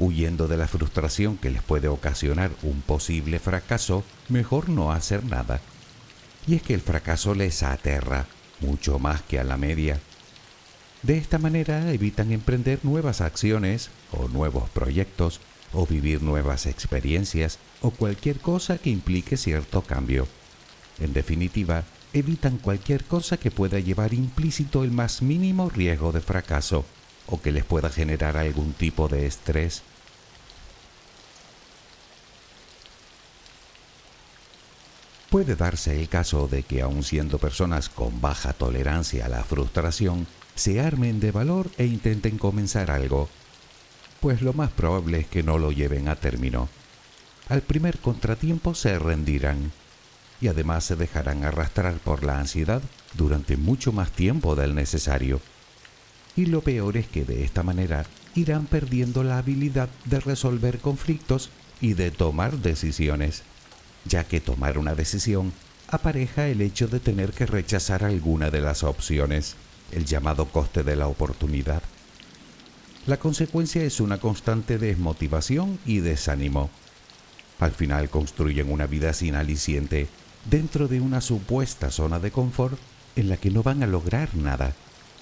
huyendo 0.00 0.48
de 0.48 0.56
la 0.56 0.66
frustración 0.66 1.36
que 1.36 1.50
les 1.50 1.62
puede 1.62 1.86
ocasionar 1.86 2.50
un 2.62 2.80
posible 2.80 3.38
fracaso, 3.38 4.02
mejor 4.28 4.70
no 4.70 4.90
hacer 4.92 5.24
nada. 5.24 5.60
Y 6.46 6.54
es 6.54 6.62
que 6.62 6.74
el 6.74 6.80
fracaso 6.80 7.34
les 7.34 7.62
aterra 7.62 8.26
mucho 8.60 8.98
más 8.98 9.22
que 9.22 9.38
a 9.38 9.44
la 9.44 9.58
media. 9.58 10.00
De 11.02 11.18
esta 11.18 11.38
manera 11.38 11.92
evitan 11.92 12.32
emprender 12.32 12.80
nuevas 12.82 13.20
acciones 13.20 13.90
o 14.10 14.26
nuevos 14.28 14.68
proyectos 14.70 15.40
o 15.72 15.86
vivir 15.86 16.22
nuevas 16.22 16.66
experiencias 16.66 17.58
o 17.82 17.90
cualquier 17.90 18.40
cosa 18.40 18.78
que 18.78 18.90
implique 18.90 19.36
cierto 19.36 19.82
cambio. 19.82 20.26
En 20.98 21.12
definitiva, 21.12 21.84
evitan 22.14 22.56
cualquier 22.56 23.04
cosa 23.04 23.36
que 23.36 23.50
pueda 23.50 23.78
llevar 23.78 24.14
implícito 24.14 24.82
el 24.82 24.90
más 24.90 25.20
mínimo 25.22 25.68
riesgo 25.68 26.10
de 26.10 26.20
fracaso 26.20 26.84
o 27.26 27.40
que 27.40 27.52
les 27.52 27.64
pueda 27.64 27.90
generar 27.90 28.36
algún 28.36 28.72
tipo 28.72 29.08
de 29.08 29.26
estrés. 29.26 29.82
Puede 35.30 35.54
darse 35.54 36.00
el 36.00 36.08
caso 36.08 36.48
de 36.48 36.64
que 36.64 36.82
aun 36.82 37.04
siendo 37.04 37.38
personas 37.38 37.88
con 37.88 38.20
baja 38.20 38.52
tolerancia 38.52 39.26
a 39.26 39.28
la 39.28 39.44
frustración, 39.44 40.26
se 40.56 40.80
armen 40.80 41.20
de 41.20 41.30
valor 41.30 41.70
e 41.78 41.86
intenten 41.86 42.36
comenzar 42.36 42.90
algo, 42.90 43.28
pues 44.20 44.42
lo 44.42 44.52
más 44.52 44.70
probable 44.70 45.20
es 45.20 45.26
que 45.28 45.44
no 45.44 45.56
lo 45.58 45.70
lleven 45.70 46.08
a 46.08 46.16
término. 46.16 46.68
Al 47.48 47.62
primer 47.62 47.98
contratiempo 47.98 48.74
se 48.74 48.98
rendirán 48.98 49.70
y 50.40 50.48
además 50.48 50.82
se 50.82 50.96
dejarán 50.96 51.44
arrastrar 51.44 51.94
por 51.98 52.24
la 52.24 52.40
ansiedad 52.40 52.82
durante 53.14 53.56
mucho 53.56 53.92
más 53.92 54.10
tiempo 54.10 54.56
del 54.56 54.74
necesario. 54.74 55.40
Y 56.34 56.46
lo 56.46 56.60
peor 56.60 56.96
es 56.96 57.06
que 57.06 57.24
de 57.24 57.44
esta 57.44 57.62
manera 57.62 58.04
irán 58.34 58.66
perdiendo 58.66 59.22
la 59.22 59.38
habilidad 59.38 59.88
de 60.06 60.18
resolver 60.18 60.78
conflictos 60.78 61.50
y 61.80 61.94
de 61.94 62.10
tomar 62.10 62.58
decisiones, 62.58 63.44
ya 64.04 64.24
que 64.24 64.40
tomar 64.40 64.78
una 64.78 64.94
decisión 64.94 65.52
apareja 65.88 66.48
el 66.48 66.60
hecho 66.60 66.88
de 66.88 67.00
tener 67.00 67.32
que 67.32 67.46
rechazar 67.46 68.04
alguna 68.04 68.50
de 68.50 68.60
las 68.60 68.84
opciones, 68.84 69.56
el 69.92 70.04
llamado 70.04 70.46
coste 70.46 70.82
de 70.82 70.96
la 70.96 71.08
oportunidad. 71.08 71.82
La 73.06 73.18
consecuencia 73.18 73.82
es 73.82 73.98
una 73.98 74.18
constante 74.18 74.78
desmotivación 74.78 75.78
y 75.86 75.98
desánimo. 75.98 76.70
Al 77.58 77.72
final 77.72 78.08
construyen 78.08 78.70
una 78.70 78.86
vida 78.86 79.12
sin 79.12 79.34
aliciente 79.34 80.06
dentro 80.48 80.86
de 80.86 81.00
una 81.00 81.20
supuesta 81.20 81.90
zona 81.90 82.18
de 82.18 82.30
confort 82.30 82.78
en 83.16 83.28
la 83.28 83.36
que 83.36 83.50
no 83.50 83.62
van 83.62 83.82
a 83.82 83.86
lograr 83.86 84.34
nada 84.34 84.74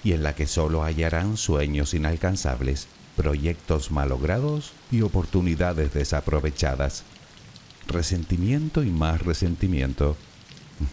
y 0.05 0.12
en 0.12 0.23
la 0.23 0.35
que 0.35 0.47
solo 0.47 0.85
hallarán 0.85 1.37
sueños 1.37 1.95
inalcanzables, 1.95 2.88
proyectos 3.17 3.91
malogrados 3.91 4.73
y 4.91 5.03
oportunidades 5.03 5.93
desaprovechadas. 5.93 7.05
Resentimiento 7.88 8.83
y 8.85 8.90
más 8.90 9.22
resentimiento. 9.22 10.16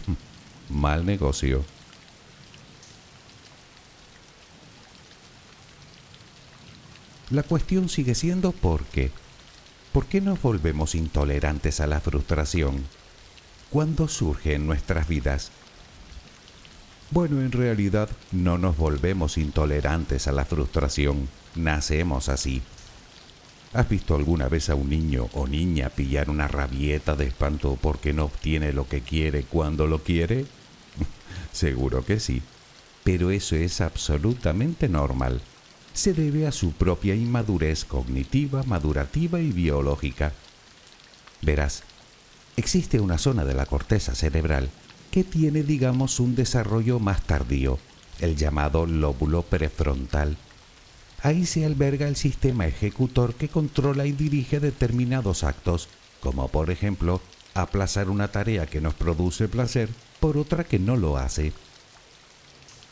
Mal 0.70 1.06
negocio. 1.06 1.64
La 7.30 7.42
cuestión 7.42 7.88
sigue 7.88 8.14
siendo 8.14 8.52
por 8.52 8.84
qué. 8.84 9.10
¿Por 9.92 10.06
qué 10.06 10.20
nos 10.20 10.40
volvemos 10.40 10.94
intolerantes 10.94 11.80
a 11.80 11.86
la 11.86 12.00
frustración? 12.00 12.84
¿Cuándo 13.70 14.08
surge 14.08 14.54
en 14.54 14.66
nuestras 14.66 15.08
vidas? 15.08 15.50
Bueno, 17.10 17.40
en 17.40 17.52
realidad 17.52 18.08
no 18.32 18.58
nos 18.58 18.76
volvemos 18.76 19.38
intolerantes 19.38 20.28
a 20.28 20.32
la 20.32 20.44
frustración, 20.44 21.28
nacemos 21.54 22.28
así. 22.28 22.62
¿Has 23.76 23.90
visto 23.90 24.14
alguna 24.14 24.48
vez 24.48 24.70
a 24.70 24.74
un 24.74 24.88
niño 24.88 25.28
o 25.34 25.46
niña 25.46 25.90
pillar 25.90 26.30
una 26.30 26.48
rabieta 26.48 27.14
de 27.14 27.26
espanto 27.26 27.78
porque 27.78 28.14
no 28.14 28.24
obtiene 28.24 28.72
lo 28.72 28.88
que 28.88 29.02
quiere 29.02 29.42
cuando 29.42 29.86
lo 29.86 30.02
quiere? 30.02 30.46
Seguro 31.52 32.02
que 32.02 32.18
sí, 32.18 32.40
pero 33.04 33.30
eso 33.30 33.54
es 33.54 33.82
absolutamente 33.82 34.88
normal. 34.88 35.42
Se 35.92 36.14
debe 36.14 36.46
a 36.46 36.52
su 36.52 36.72
propia 36.72 37.14
inmadurez 37.14 37.84
cognitiva, 37.84 38.62
madurativa 38.62 39.40
y 39.40 39.52
biológica. 39.52 40.32
Verás, 41.42 41.82
existe 42.56 42.98
una 42.98 43.18
zona 43.18 43.44
de 43.44 43.52
la 43.52 43.66
corteza 43.66 44.14
cerebral 44.14 44.70
que 45.10 45.22
tiene, 45.22 45.62
digamos, 45.62 46.18
un 46.18 46.34
desarrollo 46.34 46.98
más 46.98 47.20
tardío, 47.20 47.78
el 48.20 48.36
llamado 48.36 48.86
lóbulo 48.86 49.42
prefrontal. 49.42 50.38
Ahí 51.22 51.46
se 51.46 51.64
alberga 51.64 52.08
el 52.08 52.16
sistema 52.16 52.66
ejecutor 52.66 53.34
que 53.34 53.48
controla 53.48 54.06
y 54.06 54.12
dirige 54.12 54.60
determinados 54.60 55.44
actos, 55.44 55.88
como 56.20 56.48
por 56.48 56.70
ejemplo 56.70 57.20
aplazar 57.54 58.10
una 58.10 58.28
tarea 58.28 58.66
que 58.66 58.80
nos 58.80 58.94
produce 58.94 59.48
placer 59.48 59.88
por 60.20 60.36
otra 60.36 60.64
que 60.64 60.78
no 60.78 60.96
lo 60.96 61.16
hace. 61.16 61.52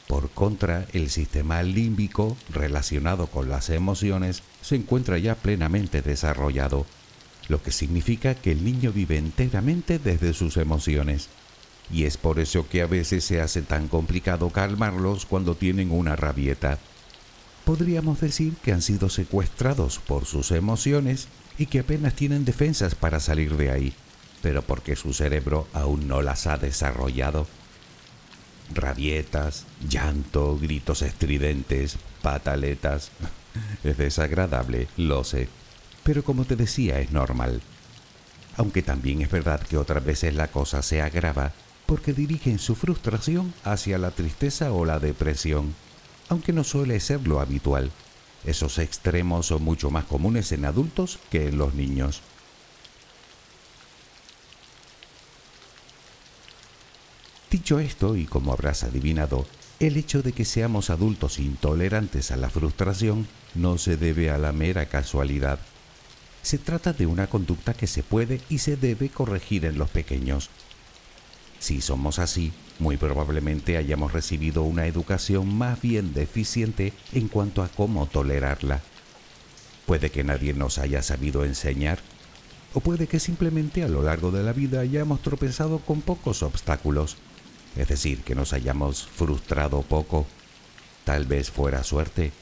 Por 0.06 0.30
contra, 0.30 0.86
el 0.92 1.10
sistema 1.10 1.62
límbico 1.62 2.36
relacionado 2.50 3.26
con 3.26 3.48
las 3.48 3.70
emociones 3.70 4.42
se 4.62 4.76
encuentra 4.76 5.18
ya 5.18 5.34
plenamente 5.34 6.02
desarrollado, 6.02 6.86
lo 7.48 7.62
que 7.62 7.72
significa 7.72 8.34
que 8.34 8.52
el 8.52 8.64
niño 8.64 8.92
vive 8.92 9.18
enteramente 9.18 9.98
desde 9.98 10.32
sus 10.32 10.56
emociones. 10.56 11.28
Y 11.90 12.04
es 12.04 12.16
por 12.16 12.38
eso 12.38 12.66
que 12.68 12.82
a 12.82 12.86
veces 12.86 13.24
se 13.24 13.40
hace 13.40 13.62
tan 13.62 13.88
complicado 13.88 14.50
calmarlos 14.50 15.26
cuando 15.26 15.54
tienen 15.54 15.90
una 15.90 16.16
rabieta. 16.16 16.78
Podríamos 17.64 18.20
decir 18.20 18.54
que 18.62 18.72
han 18.72 18.82
sido 18.82 19.08
secuestrados 19.08 19.98
por 19.98 20.26
sus 20.26 20.50
emociones 20.50 21.28
y 21.56 21.66
que 21.66 21.80
apenas 21.80 22.14
tienen 22.14 22.44
defensas 22.44 22.94
para 22.94 23.20
salir 23.20 23.56
de 23.56 23.70
ahí, 23.70 23.94
pero 24.42 24.62
porque 24.62 24.96
su 24.96 25.14
cerebro 25.14 25.66
aún 25.72 26.06
no 26.06 26.20
las 26.20 26.46
ha 26.46 26.58
desarrollado. 26.58 27.46
Rabietas, 28.74 29.64
llanto, 29.88 30.58
gritos 30.58 31.02
estridentes, 31.02 31.96
pataletas. 32.22 33.10
Es 33.84 33.96
desagradable, 33.96 34.88
lo 34.96 35.22
sé, 35.22 35.48
pero 36.02 36.24
como 36.24 36.44
te 36.44 36.56
decía 36.56 36.98
es 36.98 37.12
normal. 37.12 37.62
Aunque 38.56 38.82
también 38.82 39.22
es 39.22 39.30
verdad 39.30 39.60
que 39.60 39.76
otras 39.76 40.04
veces 40.04 40.34
la 40.34 40.48
cosa 40.48 40.82
se 40.82 41.00
agrava 41.00 41.52
porque 41.86 42.12
dirigen 42.12 42.58
su 42.58 42.74
frustración 42.74 43.52
hacia 43.62 43.98
la 43.98 44.10
tristeza 44.10 44.72
o 44.72 44.84
la 44.84 44.98
depresión, 44.98 45.74
aunque 46.28 46.52
no 46.52 46.64
suele 46.64 47.00
ser 47.00 47.26
lo 47.26 47.40
habitual. 47.40 47.90
Esos 48.44 48.78
extremos 48.78 49.46
son 49.46 49.62
mucho 49.62 49.90
más 49.90 50.04
comunes 50.04 50.52
en 50.52 50.64
adultos 50.64 51.18
que 51.30 51.48
en 51.48 51.58
los 51.58 51.74
niños. 51.74 52.20
Dicho 57.50 57.78
esto, 57.78 58.16
y 58.16 58.26
como 58.26 58.52
habrás 58.52 58.82
adivinado, 58.82 59.46
el 59.80 59.96
hecho 59.96 60.22
de 60.22 60.32
que 60.32 60.44
seamos 60.44 60.90
adultos 60.90 61.38
intolerantes 61.38 62.30
a 62.30 62.36
la 62.36 62.50
frustración 62.50 63.26
no 63.54 63.78
se 63.78 63.96
debe 63.96 64.30
a 64.30 64.38
la 64.38 64.52
mera 64.52 64.86
casualidad. 64.86 65.58
Se 66.42 66.58
trata 66.58 66.92
de 66.92 67.06
una 67.06 67.28
conducta 67.28 67.72
que 67.72 67.86
se 67.86 68.02
puede 68.02 68.40
y 68.48 68.58
se 68.58 68.76
debe 68.76 69.08
corregir 69.08 69.64
en 69.64 69.78
los 69.78 69.88
pequeños. 69.88 70.50
Si 71.58 71.80
somos 71.80 72.18
así, 72.18 72.52
muy 72.78 72.96
probablemente 72.96 73.76
hayamos 73.76 74.12
recibido 74.12 74.62
una 74.62 74.86
educación 74.86 75.54
más 75.56 75.80
bien 75.80 76.12
deficiente 76.14 76.92
en 77.12 77.28
cuanto 77.28 77.62
a 77.62 77.68
cómo 77.68 78.06
tolerarla. 78.06 78.80
Puede 79.86 80.10
que 80.10 80.24
nadie 80.24 80.54
nos 80.54 80.78
haya 80.78 81.02
sabido 81.02 81.44
enseñar, 81.44 81.98
o 82.72 82.80
puede 82.80 83.06
que 83.06 83.20
simplemente 83.20 83.84
a 83.84 83.88
lo 83.88 84.02
largo 84.02 84.30
de 84.30 84.42
la 84.42 84.52
vida 84.52 84.80
hayamos 84.80 85.22
tropezado 85.22 85.78
con 85.78 86.00
pocos 86.00 86.42
obstáculos 86.42 87.16
es 87.76 87.88
decir, 87.88 88.22
que 88.22 88.34
nos 88.34 88.52
hayamos 88.52 89.04
frustrado 89.04 89.82
poco. 89.82 90.26
Tal 91.04 91.26
vez 91.26 91.50
fuera 91.50 91.82
suerte, 91.82 92.32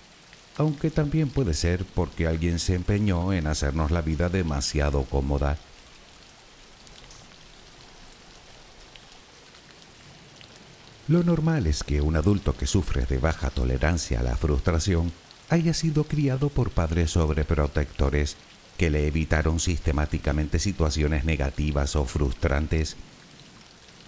aunque 0.56 0.90
también 0.90 1.30
puede 1.30 1.54
ser 1.54 1.84
porque 1.84 2.26
alguien 2.26 2.58
se 2.58 2.74
empeñó 2.74 3.32
en 3.32 3.46
hacernos 3.46 3.90
la 3.90 4.02
vida 4.02 4.28
demasiado 4.28 5.04
cómoda. 5.04 5.58
Lo 11.08 11.22
normal 11.22 11.66
es 11.66 11.82
que 11.82 12.00
un 12.00 12.16
adulto 12.16 12.56
que 12.56 12.66
sufre 12.66 13.06
de 13.06 13.18
baja 13.18 13.50
tolerancia 13.50 14.20
a 14.20 14.22
la 14.22 14.36
frustración 14.36 15.12
haya 15.50 15.74
sido 15.74 16.04
criado 16.04 16.48
por 16.48 16.70
padres 16.70 17.10
sobreprotectores 17.10 18.36
que 18.78 18.90
le 18.90 19.06
evitaron 19.06 19.60
sistemáticamente 19.60 20.58
situaciones 20.58 21.24
negativas 21.24 21.96
o 21.96 22.04
frustrantes 22.04 22.96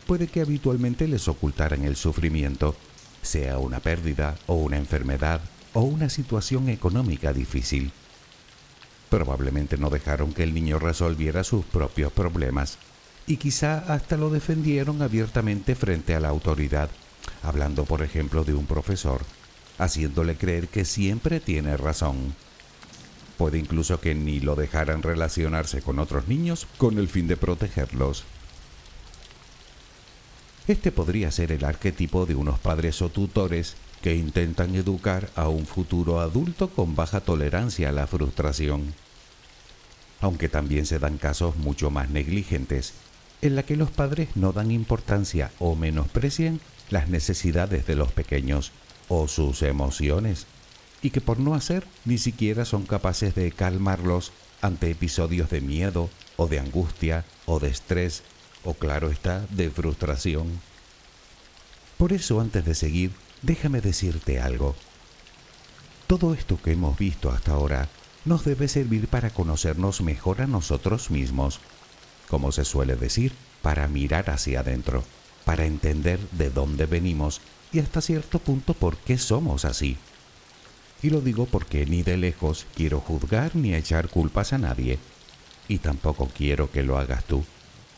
puede 0.07 0.27
que 0.27 0.41
habitualmente 0.41 1.09
les 1.09 1.29
ocultaran 1.29 1.85
el 1.85 1.97
sufrimiento, 1.97 2.77
sea 3.23 3.59
una 3.59 3.81
pérdida 3.81 4.37
o 4.47 4.55
una 4.55 4.77
enfermedad 4.77 5.41
o 5.73 5.81
una 5.81 6.09
situación 6.09 6.69
económica 6.69 7.33
difícil. 7.33 7.91
Probablemente 9.11 9.77
no 9.77 9.91
dejaron 9.91 10.33
que 10.33 10.43
el 10.43 10.55
niño 10.55 10.79
resolviera 10.79 11.45
sus 11.45 11.65
propios 11.65 12.13
problemas 12.13 12.79
y 13.27 13.37
quizá 13.37 13.79
hasta 13.93 14.17
lo 14.17 14.31
defendieron 14.31 15.03
abiertamente 15.03 15.75
frente 15.75 16.15
a 16.15 16.21
la 16.21 16.29
autoridad, 16.29 16.91
hablando 17.43 17.85
por 17.85 18.03
ejemplo 18.03 18.45
de 18.45 18.55
un 18.55 18.67
profesor, 18.67 19.23
haciéndole 19.79 20.37
creer 20.37 20.69
que 20.69 20.85
siempre 20.85 21.41
tiene 21.41 21.77
razón. 21.77 22.35
Puede 23.39 23.59
incluso 23.59 24.01
que 24.01 24.15
ni 24.15 24.41
lo 24.41 24.55
dejaran 24.55 25.03
relacionarse 25.03 25.83
con 25.83 25.99
otros 25.99 26.29
niños 26.29 26.67
con 26.79 26.99
el 26.99 27.09
fin 27.09 27.27
de 27.27 27.37
protegerlos. 27.37 28.25
Este 30.69 30.93
podría 30.93 31.31
ser 31.31 31.53
el 31.53 31.65
arquetipo 31.65 32.27
de 32.27 32.35
unos 32.35 32.59
padres 32.59 33.03
o 33.03 33.11
tutores 33.11 33.77
que 34.03 34.15
intentan 34.15 34.75
educar 34.75 35.31
a 35.35 35.49
un 35.49 35.67
futuro 35.67 36.21
adulto 36.21 36.71
con 36.71 36.95
baja 36.95 37.21
tolerancia 37.21 37.89
a 37.89 37.93
la 37.93 38.07
frustración. 38.07 38.95
Aunque 40.21 40.49
también 40.49 40.87
se 40.87 40.99
dan 40.99 41.19
casos 41.19 41.57
mucho 41.57 41.91
más 41.91 42.09
negligentes, 42.09 42.95
en 43.45 43.57
la 43.57 43.63
que 43.63 43.77
los 43.77 43.91
padres 43.91 44.31
no 44.37 44.53
dan 44.53 44.71
importancia 44.71 45.51
o 45.59 45.77
menosprecian 45.77 46.61
las 46.89 47.09
necesidades 47.09 47.87
de 47.87 47.95
los 47.95 48.11
pequeños 48.11 48.73
o 49.09 49.29
sus 49.29 49.63
emociones, 49.63 50.47
y 51.03 51.11
que 51.11 51.21
por 51.21 51.39
no 51.39 51.55
hacer 51.55 51.87
ni 52.07 52.17
siquiera 52.17 52.65
son 52.65 52.87
capaces 52.87 53.35
de 53.35 53.53
calmarlos 53.53 54.33
ante 54.63 54.91
episodios 54.91 55.51
de 55.51 55.61
miedo 55.61 56.09
o 56.37 56.47
de 56.47 56.59
angustia 56.59 57.27
o 57.45 57.61
de 57.61 57.69
estrés 57.69 58.23
o 58.65 58.73
claro 58.73 59.11
está, 59.11 59.47
de 59.51 59.69
frustración. 59.69 60.47
Por 61.99 62.15
eso 62.15 62.41
antes 62.41 62.65
de 62.65 62.75
seguir, 62.75 63.11
déjame 63.43 63.83
decirte 63.83 64.41
algo. 64.41 64.75
Todo 66.07 66.33
esto 66.33 66.59
que 66.63 66.73
hemos 66.73 66.97
visto 66.97 67.31
hasta 67.31 67.53
ahora 67.53 67.91
nos 68.25 68.45
debe 68.47 68.69
servir 68.69 69.09
para 69.09 69.29
conocernos 69.29 70.01
mejor 70.01 70.41
a 70.41 70.47
nosotros 70.47 71.11
mismos, 71.11 71.61
como 72.35 72.51
se 72.51 72.65
suele 72.65 72.97
decir, 72.97 73.33
para 73.63 73.87
mirar 73.87 74.29
hacia 74.29 74.59
adentro, 74.59 75.05
para 75.45 75.67
entender 75.67 76.19
de 76.33 76.51
dónde 76.51 76.85
venimos 76.85 77.41
y 77.73 77.79
hasta 77.79 78.01
cierto 78.01 78.41
punto 78.41 78.75
por 78.75 78.97
qué 78.97 79.19
somos 79.19 79.65
así. 79.65 79.97
Y 81.01 81.11
lo 81.11 81.21
digo 81.21 81.47
porque 81.47 81.87
ni 81.87 82.03
de 82.03 82.17
lejos 82.17 82.67
quiero 82.75 82.99
juzgar 82.99 83.55
ni 83.55 83.73
echar 83.73 84.09
culpas 84.09 84.53
a 84.53 84.59
nadie, 84.59 84.99
y 85.69 85.79
tampoco 85.79 86.29
quiero 86.37 86.73
que 86.73 86.83
lo 86.83 86.99
hagas 86.99 87.25
tú 87.25 87.45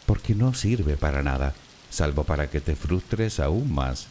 porque 0.04 0.34
no 0.34 0.52
sirve 0.52 0.98
para 0.98 1.22
nada, 1.22 1.54
salvo 1.88 2.24
para 2.24 2.50
que 2.50 2.60
te 2.60 2.76
frustres 2.76 3.40
aún 3.40 3.72
más. 3.72 4.08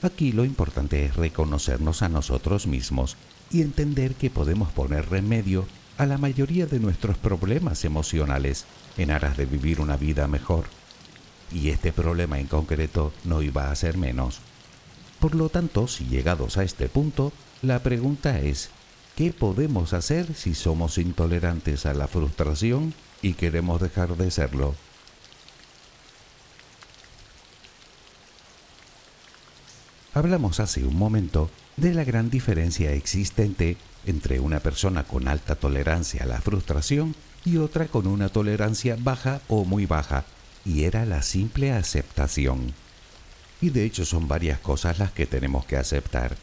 Aquí 0.00 0.30
lo 0.30 0.44
importante 0.44 1.04
es 1.06 1.16
reconocernos 1.16 2.02
a 2.02 2.08
nosotros 2.08 2.68
mismos 2.68 3.16
y 3.50 3.62
entender 3.62 4.14
que 4.14 4.30
podemos 4.30 4.70
poner 4.70 5.10
remedio 5.10 5.66
a 5.98 6.06
la 6.06 6.18
mayoría 6.18 6.66
de 6.66 6.80
nuestros 6.80 7.16
problemas 7.16 7.84
emocionales 7.84 8.64
en 8.96 9.10
aras 9.10 9.36
de 9.36 9.46
vivir 9.46 9.80
una 9.80 9.96
vida 9.96 10.26
mejor. 10.26 10.64
Y 11.52 11.70
este 11.70 11.92
problema 11.92 12.40
en 12.40 12.46
concreto 12.46 13.12
no 13.24 13.42
iba 13.42 13.70
a 13.70 13.76
ser 13.76 13.96
menos. 13.96 14.40
Por 15.20 15.34
lo 15.34 15.48
tanto, 15.48 15.86
si 15.86 16.06
llegados 16.06 16.56
a 16.56 16.64
este 16.64 16.88
punto, 16.88 17.32
la 17.62 17.78
pregunta 17.82 18.40
es, 18.40 18.70
¿qué 19.16 19.32
podemos 19.32 19.92
hacer 19.92 20.34
si 20.34 20.54
somos 20.54 20.98
intolerantes 20.98 21.86
a 21.86 21.94
la 21.94 22.08
frustración 22.08 22.92
y 23.22 23.34
queremos 23.34 23.80
dejar 23.80 24.16
de 24.16 24.30
serlo? 24.30 24.74
Hablamos 30.12 30.60
hace 30.60 30.84
un 30.84 30.96
momento 30.96 31.50
de 31.76 31.94
la 31.94 32.04
gran 32.04 32.30
diferencia 32.30 32.92
existente 32.92 33.76
entre 34.06 34.40
una 34.40 34.60
persona 34.60 35.04
con 35.04 35.28
alta 35.28 35.56
tolerancia 35.56 36.24
a 36.24 36.26
la 36.26 36.40
frustración 36.40 37.14
y 37.44 37.58
otra 37.58 37.86
con 37.86 38.06
una 38.06 38.28
tolerancia 38.28 38.96
baja 38.98 39.40
o 39.48 39.64
muy 39.64 39.86
baja, 39.86 40.24
y 40.64 40.84
era 40.84 41.04
la 41.04 41.22
simple 41.22 41.72
aceptación. 41.72 42.74
Y 43.60 43.70
de 43.70 43.84
hecho 43.84 44.04
son 44.04 44.28
varias 44.28 44.58
cosas 44.58 44.98
las 44.98 45.12
que 45.12 45.26
tenemos 45.26 45.64
que 45.64 45.76
aceptar. 45.76 46.36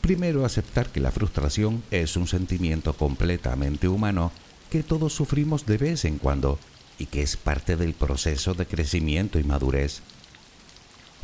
Primero, 0.00 0.44
aceptar 0.44 0.88
que 0.88 1.00
la 1.00 1.10
frustración 1.10 1.82
es 1.90 2.16
un 2.16 2.26
sentimiento 2.26 2.92
completamente 2.92 3.88
humano 3.88 4.32
que 4.70 4.82
todos 4.82 5.12
sufrimos 5.12 5.66
de 5.66 5.78
vez 5.78 6.04
en 6.04 6.18
cuando 6.18 6.58
y 6.98 7.06
que 7.06 7.22
es 7.22 7.36
parte 7.36 7.76
del 7.76 7.94
proceso 7.94 8.54
de 8.54 8.66
crecimiento 8.66 9.38
y 9.38 9.44
madurez. 9.44 10.00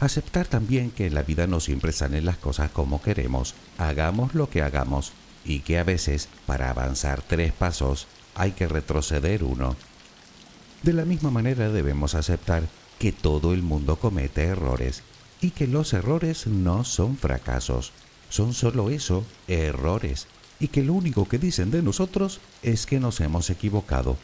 Aceptar 0.01 0.47
también 0.47 0.91
que 0.91 1.07
en 1.07 1.15
la 1.15 1.23
vida 1.23 1.47
no 1.47 1.61
siempre 1.61 1.93
salen 1.93 2.25
las 2.25 2.37
cosas 2.37 2.71
como 2.71 3.01
queremos, 3.01 3.55
hagamos 3.79 4.35
lo 4.35 4.51
que 4.51 4.63
hagamos, 4.63 5.13
y 5.45 5.61
que 5.61 5.79
a 5.79 5.85
veces 5.85 6.29
para 6.47 6.71
avanzar 6.71 7.23
tres 7.23 7.53
pasos 7.53 8.07
hay 8.35 8.53
que 8.53 8.67
retroceder 8.67 9.45
uno. 9.45 9.77
De 10.83 10.93
la 10.93 11.05
misma 11.05 11.31
manera 11.31 11.71
debemos 11.71 12.15
aceptar 12.15 12.65
que 12.99 13.13
todo 13.13 13.55
el 13.55 13.63
mundo 13.63 13.97
comete 13.97 14.45
errores 14.45 15.03
y 15.41 15.51
que 15.51 15.67
los 15.67 15.93
errores 15.93 16.47
no 16.47 16.85
son 16.85 17.17
fracasos, 17.17 17.93
son 18.31 18.55
solo 18.55 18.91
eso, 18.91 19.25
errores, 19.47 20.27
y 20.59 20.69
que 20.69 20.83
lo 20.83 20.95
único 20.95 21.29
que 21.29 21.39
dicen 21.39 21.71
de 21.71 21.83
nosotros 21.83 22.41
es 22.63 22.87
que 22.87 23.01
nos 23.01 23.21
hemos 23.21 23.51
equivocado, 23.51 24.17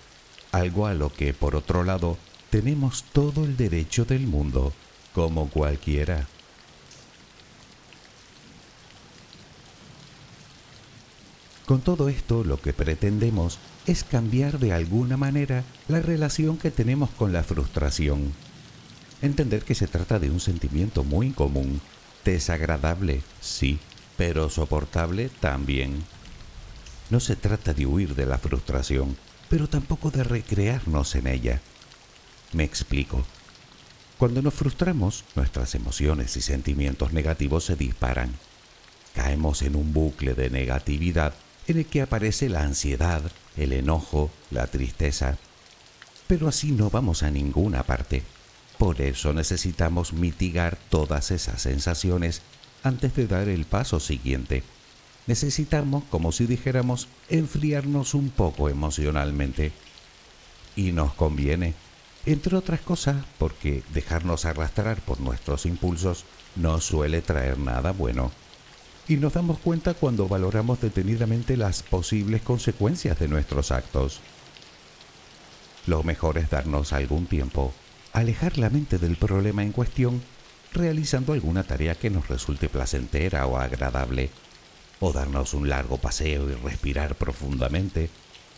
algo 0.53 0.87
a 0.87 0.95
lo 0.95 1.13
que, 1.13 1.35
por 1.35 1.57
otro 1.57 1.85
lado, 1.85 2.17
tenemos 2.51 3.05
todo 3.13 3.45
el 3.45 3.57
derecho 3.57 4.05
del 4.05 4.27
mundo, 4.27 4.73
como 5.15 5.49
cualquiera. 5.49 6.27
Con 11.71 11.83
todo 11.83 12.09
esto 12.09 12.43
lo 12.43 12.61
que 12.61 12.73
pretendemos 12.73 13.61
es 13.87 14.03
cambiar 14.03 14.59
de 14.59 14.73
alguna 14.73 15.17
manera 15.17 15.63
la 15.87 16.01
relación 16.01 16.59
que 16.59 16.73
tenemos 16.73 17.11
con 17.11 17.33
la 17.33 17.45
frustración. 17.45 18.33
Entender 19.23 19.63
que 19.63 19.77
se 19.77 19.87
trata 19.87 20.19
de 20.19 20.33
un 20.33 20.41
sentimiento 20.41 21.05
muy 21.05 21.31
común, 21.31 21.81
desagradable, 22.25 23.23
sí, 23.41 23.79
pero 24.17 24.51
soportable 24.51 25.31
también. 25.39 26.03
No 27.09 27.21
se 27.21 27.37
trata 27.37 27.73
de 27.73 27.87
huir 27.87 28.17
de 28.17 28.27
la 28.27 28.39
frustración, 28.39 29.17
pero 29.49 29.69
tampoco 29.69 30.11
de 30.11 30.25
recrearnos 30.25 31.15
en 31.15 31.29
ella. 31.29 31.61
Me 32.53 32.65
explico. 32.65 33.25
Cuando 34.19 34.43
nos 34.43 34.55
frustramos, 34.55 35.23
nuestras 35.37 35.77
emociones 35.77 36.37
y 36.37 36.41
sentimientos 36.41 37.13
negativos 37.13 37.67
se 37.67 37.77
disparan. 37.77 38.35
Caemos 39.15 39.63
en 39.63 39.77
un 39.77 39.93
bucle 39.93 40.35
de 40.35 40.51
negatividad 40.51 41.33
en 41.67 41.79
el 41.79 41.87
que 41.87 42.03
aparece 42.03 42.49
la 42.49 42.63
ansiedad, 42.63 43.23
el 43.57 43.73
enojo, 43.73 44.31
la 44.51 44.67
tristeza. 44.67 45.39
Pero 46.27 46.49
así 46.49 46.73
no 46.73 46.91
vamos 46.91 47.23
a 47.23 47.31
ninguna 47.31 47.83
parte. 47.83 48.23
Por 48.79 49.01
eso 49.01 49.33
necesitamos 49.33 50.13
mitigar 50.13 50.79
todas 50.89 51.31
esas 51.31 51.63
sensaciones 51.63 52.43
antes 52.83 53.15
de 53.15 53.27
dar 53.27 53.49
el 53.49 53.65
paso 53.65 54.01
siguiente. 54.01 54.63
Necesitamos, 55.27 56.05
como 56.05 56.33
si 56.33 56.47
dijéramos, 56.47 57.09
enfriarnos 57.29 58.15
un 58.15 58.31
poco 58.31 58.69
emocionalmente. 58.69 59.73
Y 60.77 60.93
nos 60.93 61.13
conviene, 61.15 61.75
entre 62.27 62.57
otras 62.57 62.81
cosas, 62.81 63.17
porque 63.39 63.83
dejarnos 63.93 64.45
arrastrar 64.45 65.01
por 65.03 65.21
nuestros 65.21 65.67
impulsos 65.67 66.25
no 66.57 66.81
suele 66.81 67.23
traer 67.23 67.59
nada 67.59 67.93
bueno 67.93 68.33
y 69.11 69.17
nos 69.17 69.33
damos 69.33 69.59
cuenta 69.59 69.95
cuando 69.95 70.29
valoramos 70.29 70.81
detenidamente 70.81 71.57
las 71.57 71.83
posibles 71.83 72.43
consecuencias 72.43 73.19
de 73.19 73.27
nuestros 73.27 73.73
actos. 73.73 74.21
Lo 75.89 76.05
mejor 76.05 76.39
es 76.39 76.49
darnos 76.49 76.93
algún 76.93 77.27
tiempo, 77.27 77.75
alejar 78.13 78.57
la 78.57 78.71
mente 78.71 78.99
del 78.99 79.17
problema 79.17 79.65
en 79.65 79.73
cuestión, 79.73 80.23
realizando 80.73 81.33
alguna 81.33 81.65
tarea 81.65 81.97
que 81.97 82.09
nos 82.09 82.29
resulte 82.29 82.69
placentera 82.69 83.49
o 83.49 83.57
agradable, 83.57 84.31
o 85.01 85.13
darnos 85.13 85.55
un 85.55 85.69
largo 85.69 85.97
paseo 85.97 86.49
y 86.49 86.55
respirar 86.55 87.17
profundamente, 87.17 88.11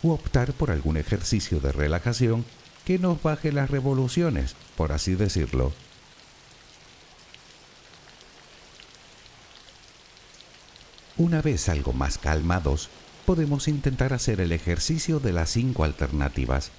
o 0.03 0.12
optar 0.12 0.53
por 0.53 0.71
algún 0.71 0.99
ejercicio 0.99 1.61
de 1.61 1.73
relajación 1.73 2.45
que 2.85 2.99
nos 2.99 3.23
baje 3.23 3.53
las 3.53 3.71
revoluciones, 3.71 4.55
por 4.77 4.93
así 4.93 5.15
decirlo. 5.15 5.73
Una 11.23 11.41
vez 11.41 11.69
algo 11.69 11.93
más 11.93 12.19
calmados, 12.19 12.89
podemos 13.27 13.69
intentar 13.69 14.13
hacer 14.13 14.41
el 14.41 14.51
ejercicio 14.51 15.21
de 15.21 15.33
las 15.33 15.51
cinco 15.51 15.85
alternativas. 15.85 16.73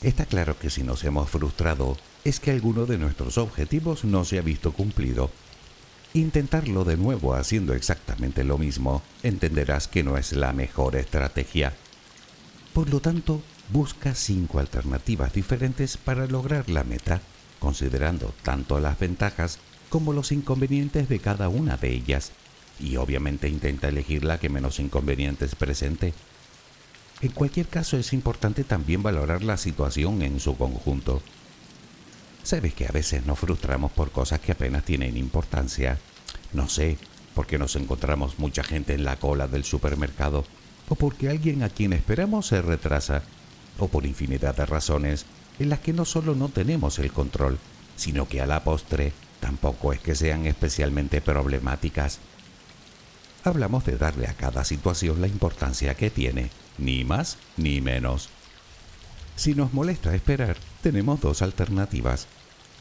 Está 0.00 0.26
claro 0.26 0.56
que 0.56 0.70
si 0.70 0.84
nos 0.84 1.02
hemos 1.02 1.28
frustrado 1.28 1.96
es 2.22 2.38
que 2.38 2.52
alguno 2.52 2.86
de 2.86 2.98
nuestros 2.98 3.36
objetivos 3.36 4.04
no 4.04 4.24
se 4.24 4.38
ha 4.38 4.42
visto 4.42 4.70
cumplido. 4.72 5.32
Intentarlo 6.14 6.84
de 6.84 6.96
nuevo 6.96 7.34
haciendo 7.34 7.74
exactamente 7.74 8.44
lo 8.44 8.58
mismo 8.58 9.02
entenderás 9.24 9.88
que 9.88 10.04
no 10.04 10.16
es 10.16 10.32
la 10.32 10.52
mejor 10.52 10.94
estrategia. 10.94 11.72
Por 12.72 12.90
lo 12.90 13.00
tanto, 13.00 13.42
busca 13.72 14.14
cinco 14.14 14.60
alternativas 14.60 15.32
diferentes 15.32 15.96
para 15.96 16.28
lograr 16.28 16.70
la 16.70 16.84
meta, 16.84 17.20
considerando 17.58 18.32
tanto 18.44 18.78
las 18.78 19.00
ventajas 19.00 19.58
como 19.88 20.12
los 20.12 20.30
inconvenientes 20.30 21.08
de 21.08 21.18
cada 21.18 21.48
una 21.48 21.76
de 21.76 21.92
ellas 21.92 22.30
y 22.80 22.96
obviamente 22.96 23.48
intenta 23.48 23.88
elegir 23.88 24.24
la 24.24 24.38
que 24.38 24.48
menos 24.48 24.80
inconvenientes 24.80 25.54
presente. 25.54 26.14
En 27.20 27.30
cualquier 27.32 27.68
caso 27.68 27.98
es 27.98 28.12
importante 28.12 28.64
también 28.64 29.02
valorar 29.02 29.42
la 29.42 29.56
situación 29.56 30.22
en 30.22 30.40
su 30.40 30.56
conjunto. 30.56 31.22
Sabes 32.42 32.72
que 32.72 32.86
a 32.86 32.92
veces 32.92 33.26
nos 33.26 33.38
frustramos 33.38 33.92
por 33.92 34.10
cosas 34.10 34.40
que 34.40 34.52
apenas 34.52 34.84
tienen 34.84 35.16
importancia. 35.18 35.98
No 36.54 36.68
sé, 36.68 36.96
porque 37.34 37.58
nos 37.58 37.76
encontramos 37.76 38.38
mucha 38.38 38.64
gente 38.64 38.94
en 38.94 39.04
la 39.04 39.16
cola 39.16 39.46
del 39.46 39.64
supermercado, 39.64 40.46
o 40.88 40.94
porque 40.94 41.28
alguien 41.28 41.62
a 41.62 41.68
quien 41.68 41.92
esperamos 41.92 42.46
se 42.46 42.62
retrasa, 42.62 43.22
o 43.78 43.88
por 43.88 44.06
infinidad 44.06 44.56
de 44.56 44.66
razones 44.66 45.26
en 45.58 45.68
las 45.68 45.80
que 45.80 45.92
no 45.92 46.06
solo 46.06 46.34
no 46.34 46.48
tenemos 46.48 46.98
el 46.98 47.12
control, 47.12 47.58
sino 47.96 48.26
que 48.26 48.40
a 48.40 48.46
la 48.46 48.64
postre 48.64 49.12
tampoco 49.40 49.92
es 49.92 50.00
que 50.00 50.14
sean 50.14 50.46
especialmente 50.46 51.20
problemáticas 51.20 52.18
hablamos 53.44 53.84
de 53.84 53.96
darle 53.96 54.26
a 54.26 54.34
cada 54.34 54.64
situación 54.64 55.20
la 55.20 55.26
importancia 55.26 55.94
que 55.94 56.10
tiene, 56.10 56.50
ni 56.78 57.04
más 57.04 57.38
ni 57.56 57.80
menos. 57.80 58.28
Si 59.36 59.54
nos 59.54 59.72
molesta 59.72 60.14
esperar, 60.14 60.56
tenemos 60.82 61.20
dos 61.20 61.42
alternativas. 61.42 62.26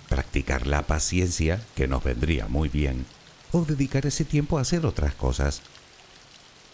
Practicar 0.09 0.67
la 0.67 0.81
paciencia, 0.83 1.61
que 1.75 1.87
nos 1.87 2.03
vendría 2.03 2.47
muy 2.47 2.67
bien, 2.69 3.05
o 3.51 3.63
dedicar 3.63 4.05
ese 4.05 4.25
tiempo 4.25 4.57
a 4.57 4.61
hacer 4.61 4.85
otras 4.85 5.13
cosas. 5.13 5.61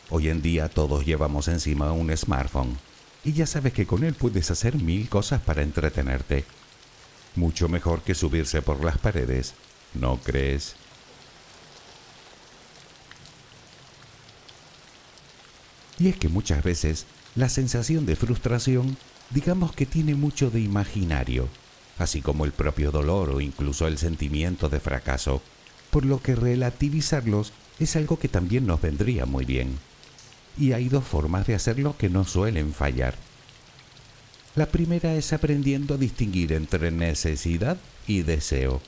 Hoy 0.10 0.30
en 0.30 0.42
día 0.42 0.70
todos 0.70 1.06
llevamos 1.06 1.48
encima 1.48 1.92
un 1.92 2.16
smartphone, 2.16 2.78
y 3.24 3.34
ya 3.34 3.46
sabes 3.46 3.74
que 3.74 3.88
con 3.88 4.04
él 4.04 4.14
puedes 4.14 4.52
hacer 4.52 4.76
mil 4.76 5.10
cosas 5.10 5.42
para 5.42 5.64
entretenerte. 5.64 6.46
Mucho 7.36 7.68
mejor 7.68 8.02
que 8.02 8.16
subirse 8.16 8.62
por 8.62 8.84
las 8.84 8.98
paredes, 8.98 9.54
¿no 9.94 10.18
crees? 10.18 10.76
Y 16.00 16.10
es 16.10 16.18
que 16.18 16.30
muchas 16.30 16.64
veces 16.64 17.06
la 17.36 17.50
sensación 17.50 18.06
de 18.06 18.16
frustración, 18.16 18.98
digamos 19.30 19.74
que 19.74 19.86
tiene 19.86 20.16
mucho 20.16 20.50
de 20.50 20.60
imaginario, 20.60 21.48
así 21.98 22.22
como 22.22 22.46
el 22.46 22.52
propio 22.52 22.92
dolor 22.92 23.30
o 23.30 23.42
incluso 23.42 23.88
el 23.88 23.98
sentimiento 23.98 24.70
de 24.70 24.80
fracaso, 24.80 25.42
por 25.90 26.06
lo 26.06 26.22
que 26.22 26.36
relativizarlos 26.36 27.54
es 27.80 27.96
algo 27.96 28.20
que 28.20 28.28
también 28.28 28.66
nos 28.66 28.82
vendría 28.82 29.26
muy 29.26 29.46
bien. 29.46 29.78
Y 30.58 30.74
hay 30.74 30.90
dos 30.90 31.04
formas 31.04 31.48
de 31.48 31.56
hacerlo 31.56 31.96
que 31.98 32.10
no 32.10 32.26
suelen 32.26 32.74
fallar. 32.74 33.16
La 34.56 34.68
primera 34.68 35.14
es 35.16 35.34
aprendiendo 35.34 35.96
a 35.96 35.98
distinguir 35.98 36.54
entre 36.54 36.92
necesidad 36.92 37.78
y 38.08 38.22
deseo. 38.22 38.82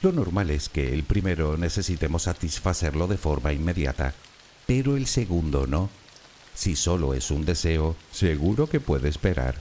Lo 0.00 0.12
normal 0.12 0.50
es 0.50 0.70
que 0.70 0.94
el 0.94 1.02
primero 1.02 1.58
necesitemos 1.58 2.22
satisfacerlo 2.22 3.06
de 3.06 3.18
forma 3.18 3.52
inmediata, 3.52 4.14
pero 4.66 4.96
el 4.96 5.06
segundo 5.06 5.66
no 5.66 5.90
si 6.54 6.76
solo 6.76 7.14
es 7.14 7.30
un 7.30 7.44
deseo, 7.44 7.96
seguro 8.12 8.68
que 8.68 8.80
puede 8.80 9.08
esperar. 9.08 9.56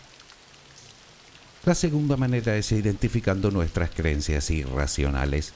La 1.65 1.75
segunda 1.75 2.17
manera 2.17 2.56
es 2.56 2.71
identificando 2.71 3.52
nuestras 3.52 3.89
creencias 3.89 4.49
irracionales. 4.49 5.54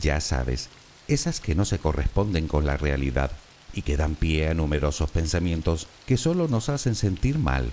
Ya 0.00 0.20
sabes, 0.20 0.68
esas 1.08 1.40
que 1.40 1.54
no 1.54 1.64
se 1.64 1.78
corresponden 1.78 2.46
con 2.46 2.64
la 2.64 2.76
realidad 2.76 3.32
y 3.72 3.82
que 3.82 3.96
dan 3.96 4.14
pie 4.14 4.48
a 4.48 4.54
numerosos 4.54 5.10
pensamientos 5.10 5.88
que 6.06 6.16
solo 6.16 6.48
nos 6.48 6.68
hacen 6.68 6.94
sentir 6.94 7.38
mal, 7.38 7.72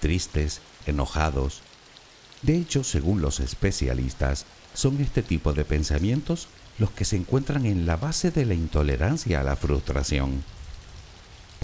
tristes, 0.00 0.60
enojados. 0.86 1.62
De 2.42 2.56
hecho, 2.56 2.84
según 2.84 3.22
los 3.22 3.40
especialistas, 3.40 4.44
son 4.74 5.00
este 5.00 5.22
tipo 5.22 5.52
de 5.52 5.64
pensamientos 5.64 6.48
los 6.78 6.90
que 6.90 7.04
se 7.04 7.16
encuentran 7.16 7.64
en 7.66 7.86
la 7.86 7.96
base 7.96 8.30
de 8.30 8.44
la 8.44 8.54
intolerancia 8.54 9.40
a 9.40 9.44
la 9.44 9.56
frustración. 9.56 10.44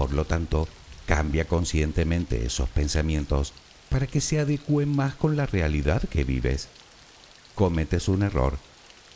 Por 0.01 0.15
lo 0.15 0.25
tanto, 0.25 0.67
cambia 1.05 1.45
conscientemente 1.45 2.47
esos 2.47 2.71
pensamientos 2.71 3.53
para 3.91 4.07
que 4.07 4.23
se 4.23 4.41
adecúen 4.41 4.97
más 4.97 5.15
con 5.15 5.37
la 5.37 5.45
realidad 5.45 6.01
que 6.09 6.25
vives. 6.25 6.69
Cometes 7.55 8.09
un 8.09 8.23
error, 8.23 8.57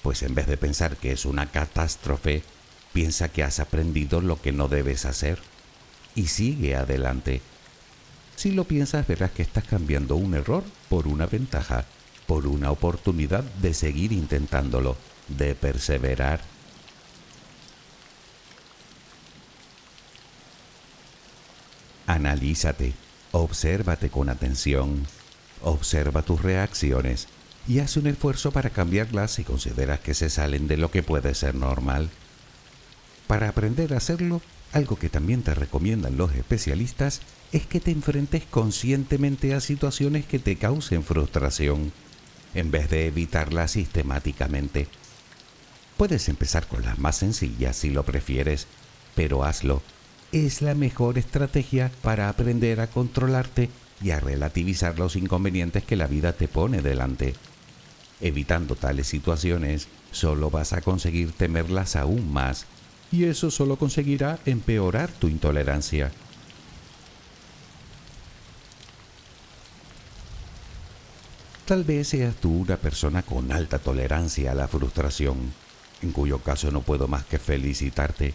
pues 0.03 0.23
en 0.23 0.35
vez 0.35 0.47
de 0.47 0.59
pensar 0.59 0.99
que 0.99 1.13
es 1.13 1.25
una 1.25 1.51
catástrofe, 1.51 2.43
piensa 2.93 3.31
que 3.31 3.43
has 3.43 3.61
aprendido 3.61 4.21
lo 4.21 4.43
que 4.43 4.53
no 4.53 4.69
debes 4.69 5.07
hacer 5.07 5.39
y 6.15 6.27
sigue 6.27 6.77
adelante. 6.77 7.41
Si 8.37 8.51
lo 8.51 8.65
piensas 8.65 9.07
verás 9.07 9.31
que 9.31 9.41
estás 9.41 9.65
cambiando 9.65 10.17
un 10.17 10.35
error 10.35 10.65
por 10.91 11.09
una 11.09 11.25
ventaja, 11.25 11.87
por 12.27 12.47
una 12.47 12.71
oportunidad 12.71 13.43
de 13.43 13.73
seguir 13.73 14.13
intentándolo, 14.13 14.99
de 15.29 15.55
perseverar. 15.55 16.43
Analízate, 22.07 22.93
obsérvate 23.33 24.11
con 24.11 24.29
atención 24.29 25.07
observa 25.65 26.23
tus 26.23 26.43
reacciones 26.43 27.27
y 27.67 27.79
haz 27.79 27.97
un 27.97 28.07
esfuerzo 28.07 28.53
para 28.53 28.71
cambiarlas 28.71 29.33
si 29.33 29.45
consideras 29.45 30.01
que 30.01 30.15
se 30.15 30.31
salen 30.31 30.69
de 30.69 30.77
lo 30.77 30.91
que 30.91 31.03
puede 31.03 31.35
ser 31.35 31.55
normal. 31.55 32.11
Para 33.27 33.49
aprender 33.49 33.95
a 33.95 33.97
hacerlo, 33.97 34.43
algo 34.73 34.97
que 34.97 35.09
también 35.09 35.43
te 35.43 35.55
recomiendan 35.55 36.17
los 36.17 36.35
especialistas 36.35 37.23
es 37.53 37.67
que 37.67 37.81
te 37.81 37.91
enfrentes 37.91 38.45
conscientemente 38.45 39.55
a 39.55 39.61
situaciones 39.61 40.27
que 40.27 40.39
te 40.39 40.57
causen 40.57 41.03
frustración, 41.03 41.93
en 42.55 42.71
vez 42.71 42.91
de 42.91 43.07
evitarlas 43.07 43.73
sistemáticamente. 43.73 44.87
Puedes 45.97 46.29
empezar 46.29 46.67
con 46.67 46.85
las 46.85 46.99
más 46.99 47.17
sencillas 47.17 47.77
si 47.77 47.91
lo 47.91 48.03
prefieres, 48.05 48.67
pero 49.15 49.45
hazlo. 49.45 49.81
Es 50.35 50.63
la 50.63 50.75
mejor 50.75 51.17
estrategia 51.17 51.93
para 52.03 52.29
aprender 52.29 52.81
a 52.81 52.89
controlarte 52.89 53.71
y 54.03 54.11
a 54.11 54.19
relativizar 54.19 54.99
los 54.99 55.15
inconvenientes 55.15 55.85
que 55.85 55.95
la 55.95 56.09
vida 56.09 56.33
te 56.33 56.49
pone 56.49 56.83
delante. 56.83 57.35
Evitando 58.21 58.75
tales 58.75 59.07
situaciones, 59.07 59.87
solo 60.11 60.51
vas 60.51 60.73
a 60.73 60.81
conseguir 60.81 61.31
temerlas 61.31 61.95
aún 61.95 62.33
más, 62.33 62.67
y 63.13 63.27
eso 63.27 63.49
solo 63.53 63.77
conseguirá 63.77 64.41
empeorar 64.45 65.09
tu 65.13 65.29
intolerancia. 65.29 66.11
Tal 71.65 71.85
vez 71.85 72.09
seas 72.09 72.35
tú 72.35 72.63
una 72.63 72.77
persona 72.77 73.23
con 73.23 73.53
alta 73.53 73.79
tolerancia 73.79 74.51
a 74.51 74.55
la 74.57 74.67
frustración, 74.67 75.53
en 76.03 76.11
cuyo 76.11 76.41
caso 76.41 76.73
no 76.73 76.83
puedo 76.83 77.07
más 77.07 77.25
que 77.25 77.39
felicitarte, 77.39 78.35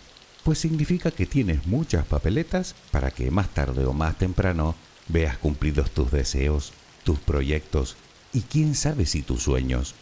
pues 0.49 0.57
significa 0.57 1.11
que 1.11 1.27
tienes 1.27 1.67
muchas 1.67 2.07
papeletas 2.07 2.73
para 2.89 3.11
que 3.11 3.29
más 3.29 3.53
tarde 3.53 3.85
o 3.85 3.93
más 3.93 4.17
temprano 4.17 4.73
veas 5.07 5.37
cumplidos 5.37 5.91
tus 5.91 6.09
deseos, 6.09 6.73
tus 7.03 7.19
proyectos 7.19 7.97
y 8.33 8.41
quién 8.41 8.73
sabe 8.73 9.05
si 9.05 9.21
tus 9.21 9.43
sueños. 9.43 9.93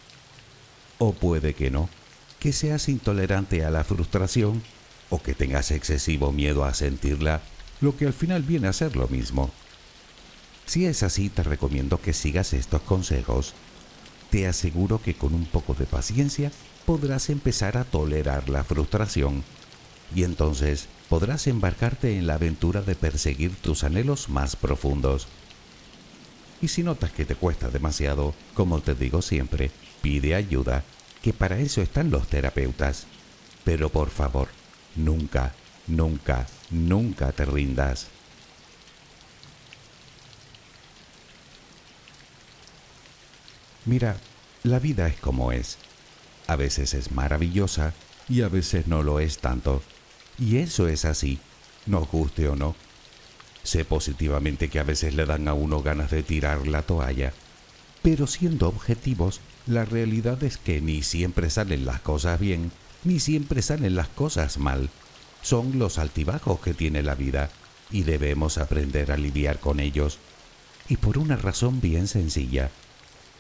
O 1.00 1.12
puede 1.12 1.54
que 1.54 1.70
no, 1.70 1.90
que 2.40 2.54
seas 2.54 2.88
intolerante 2.88 3.66
a 3.66 3.72
la 3.72 3.84
frustración 3.84 4.64
o 5.10 5.22
que 5.22 5.34
tengas 5.34 5.72
excesivo 5.72 6.32
miedo 6.32 6.64
a 6.64 6.74
sentirla, 6.74 7.42
lo 7.82 7.98
que 7.98 8.06
al 8.06 8.14
final 8.14 8.42
viene 8.42 8.70
a 8.70 8.74
ser 8.74 8.96
lo 8.96 9.10
mismo. 9.10 9.52
Si 10.66 10.86
es 10.86 11.04
así, 11.04 11.28
te 11.28 11.44
recomiendo 11.44 12.00
que 12.00 12.14
sigas 12.14 12.54
estos 12.54 12.84
consejos. 12.84 13.54
Te 14.30 14.48
aseguro 14.48 15.02
que 15.02 15.14
con 15.14 15.34
un 15.34 15.46
poco 15.46 15.74
de 15.74 15.88
paciencia 15.88 16.54
podrás 16.86 17.30
empezar 17.30 17.76
a 17.76 17.84
tolerar 17.84 18.48
la 18.48 18.64
frustración 18.64 19.44
y 20.16 20.24
entonces 20.24 20.88
podrás 21.10 21.48
embarcarte 21.48 22.18
en 22.18 22.28
la 22.28 22.36
aventura 22.36 22.82
de 22.82 22.96
perseguir 22.96 23.56
tus 23.56 23.84
anhelos 23.84 24.30
más 24.30 24.56
profundos. 24.56 25.28
Y 26.62 26.70
si 26.70 26.84
notas 26.84 27.12
que 27.12 27.26
te 27.26 27.36
cuesta 27.36 27.70
demasiado, 27.70 28.34
como 28.54 28.82
te 28.82 28.96
digo 28.96 29.22
siempre, 29.22 29.72
pide 30.02 30.36
ayuda, 30.36 30.84
que 31.22 31.34
para 31.34 31.60
eso 31.60 31.82
están 31.82 32.10
los 32.10 32.28
terapeutas. 32.28 33.06
Pero 33.64 33.90
por 33.90 34.10
favor, 34.10 34.48
nunca, 34.96 35.54
nunca, 35.88 36.48
nunca 36.72 37.32
te 37.32 37.46
rindas. 37.46 38.08
Mira, 43.86 44.18
la 44.64 44.80
vida 44.80 45.08
es 45.08 45.18
como 45.20 45.52
es. 45.52 45.78
A 46.48 46.56
veces 46.56 46.94
es 46.94 47.12
maravillosa 47.12 47.94
y 48.28 48.42
a 48.42 48.50
veces 48.50 48.88
no 48.88 49.04
lo 49.04 49.20
es 49.20 49.38
tanto. 49.38 49.82
Y 50.38 50.58
eso 50.58 50.88
es 50.88 51.06
así, 51.06 51.40
nos 51.86 52.10
guste 52.10 52.48
o 52.48 52.56
no. 52.56 52.76
Sé 53.64 53.86
positivamente 53.86 54.70
que 54.70 54.80
a 54.80 54.84
veces 54.84 55.14
le 55.16 55.26
dan 55.26 55.48
a 55.48 55.54
uno 55.54 55.82
ganas 55.82 56.12
de 56.12 56.24
tirar 56.24 56.68
la 56.68 56.84
toalla. 56.84 57.34
Pero 58.02 58.28
siendo 58.28 58.70
objetivos, 58.70 59.42
la 59.66 59.84
realidad 59.84 60.42
es 60.44 60.58
que 60.58 60.80
ni 60.80 61.04
siempre 61.04 61.50
salen 61.50 61.86
las 61.86 62.00
cosas 62.02 62.40
bien, 62.40 62.72
ni 63.04 63.20
siempre 63.20 63.62
salen 63.62 63.96
las 63.96 64.08
cosas 64.08 64.58
mal. 64.58 64.90
Son 65.42 65.80
los 65.80 65.98
altibajos 65.98 66.60
que 66.62 66.74
tiene 66.74 67.04
la 67.04 67.16
vida 67.16 67.50
y 67.92 68.04
debemos 68.04 68.58
aprender 68.58 69.12
a 69.12 69.18
lidiar 69.18 69.60
con 69.60 69.80
ellos. 69.80 70.20
Y 70.88 70.98
por 70.98 71.18
una 71.18 71.36
razón 71.36 71.82
bien 71.82 72.08
sencilla 72.08 72.72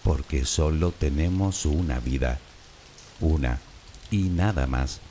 porque 0.07 0.45
solo 0.45 0.93
tenemos 0.93 1.65
una 1.65 1.99
vida, 1.99 2.39
una 3.19 3.60
y 4.10 4.29
nada 4.29 4.65
más. 4.65 5.01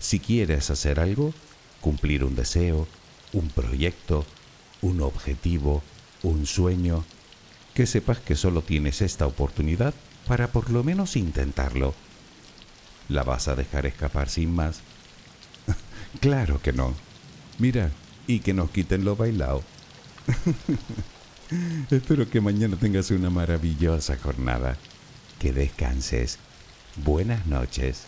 Si 0.00 0.18
quieres 0.18 0.70
hacer 0.70 0.98
algo, 0.98 1.32
cumplir 1.80 2.24
un 2.24 2.34
deseo, 2.34 2.88
un 3.32 3.48
proyecto, 3.48 4.24
un 4.80 5.02
objetivo, 5.02 5.82
un 6.22 6.46
sueño, 6.46 7.04
que 7.74 7.86
sepas 7.86 8.18
que 8.18 8.34
solo 8.34 8.62
tienes 8.62 9.02
esta 9.02 9.26
oportunidad 9.26 9.94
para 10.26 10.48
por 10.48 10.70
lo 10.70 10.82
menos 10.82 11.16
intentarlo. 11.16 11.94
¿La 13.08 13.22
vas 13.24 13.46
a 13.48 13.54
dejar 13.54 13.86
escapar 13.86 14.28
sin 14.30 14.54
más? 14.54 14.80
claro 16.20 16.60
que 16.62 16.72
no. 16.72 16.94
Mira, 17.58 17.90
y 18.26 18.40
que 18.40 18.54
nos 18.54 18.70
quiten 18.70 19.04
lo 19.04 19.16
bailado. 19.16 19.62
Espero 21.90 22.30
que 22.30 22.40
mañana 22.40 22.76
tengas 22.76 23.10
una 23.10 23.28
maravillosa 23.28 24.16
jornada. 24.16 24.76
Que 25.38 25.52
descanses. 25.52 26.38
Buenas 26.96 27.46
noches. 27.46 28.06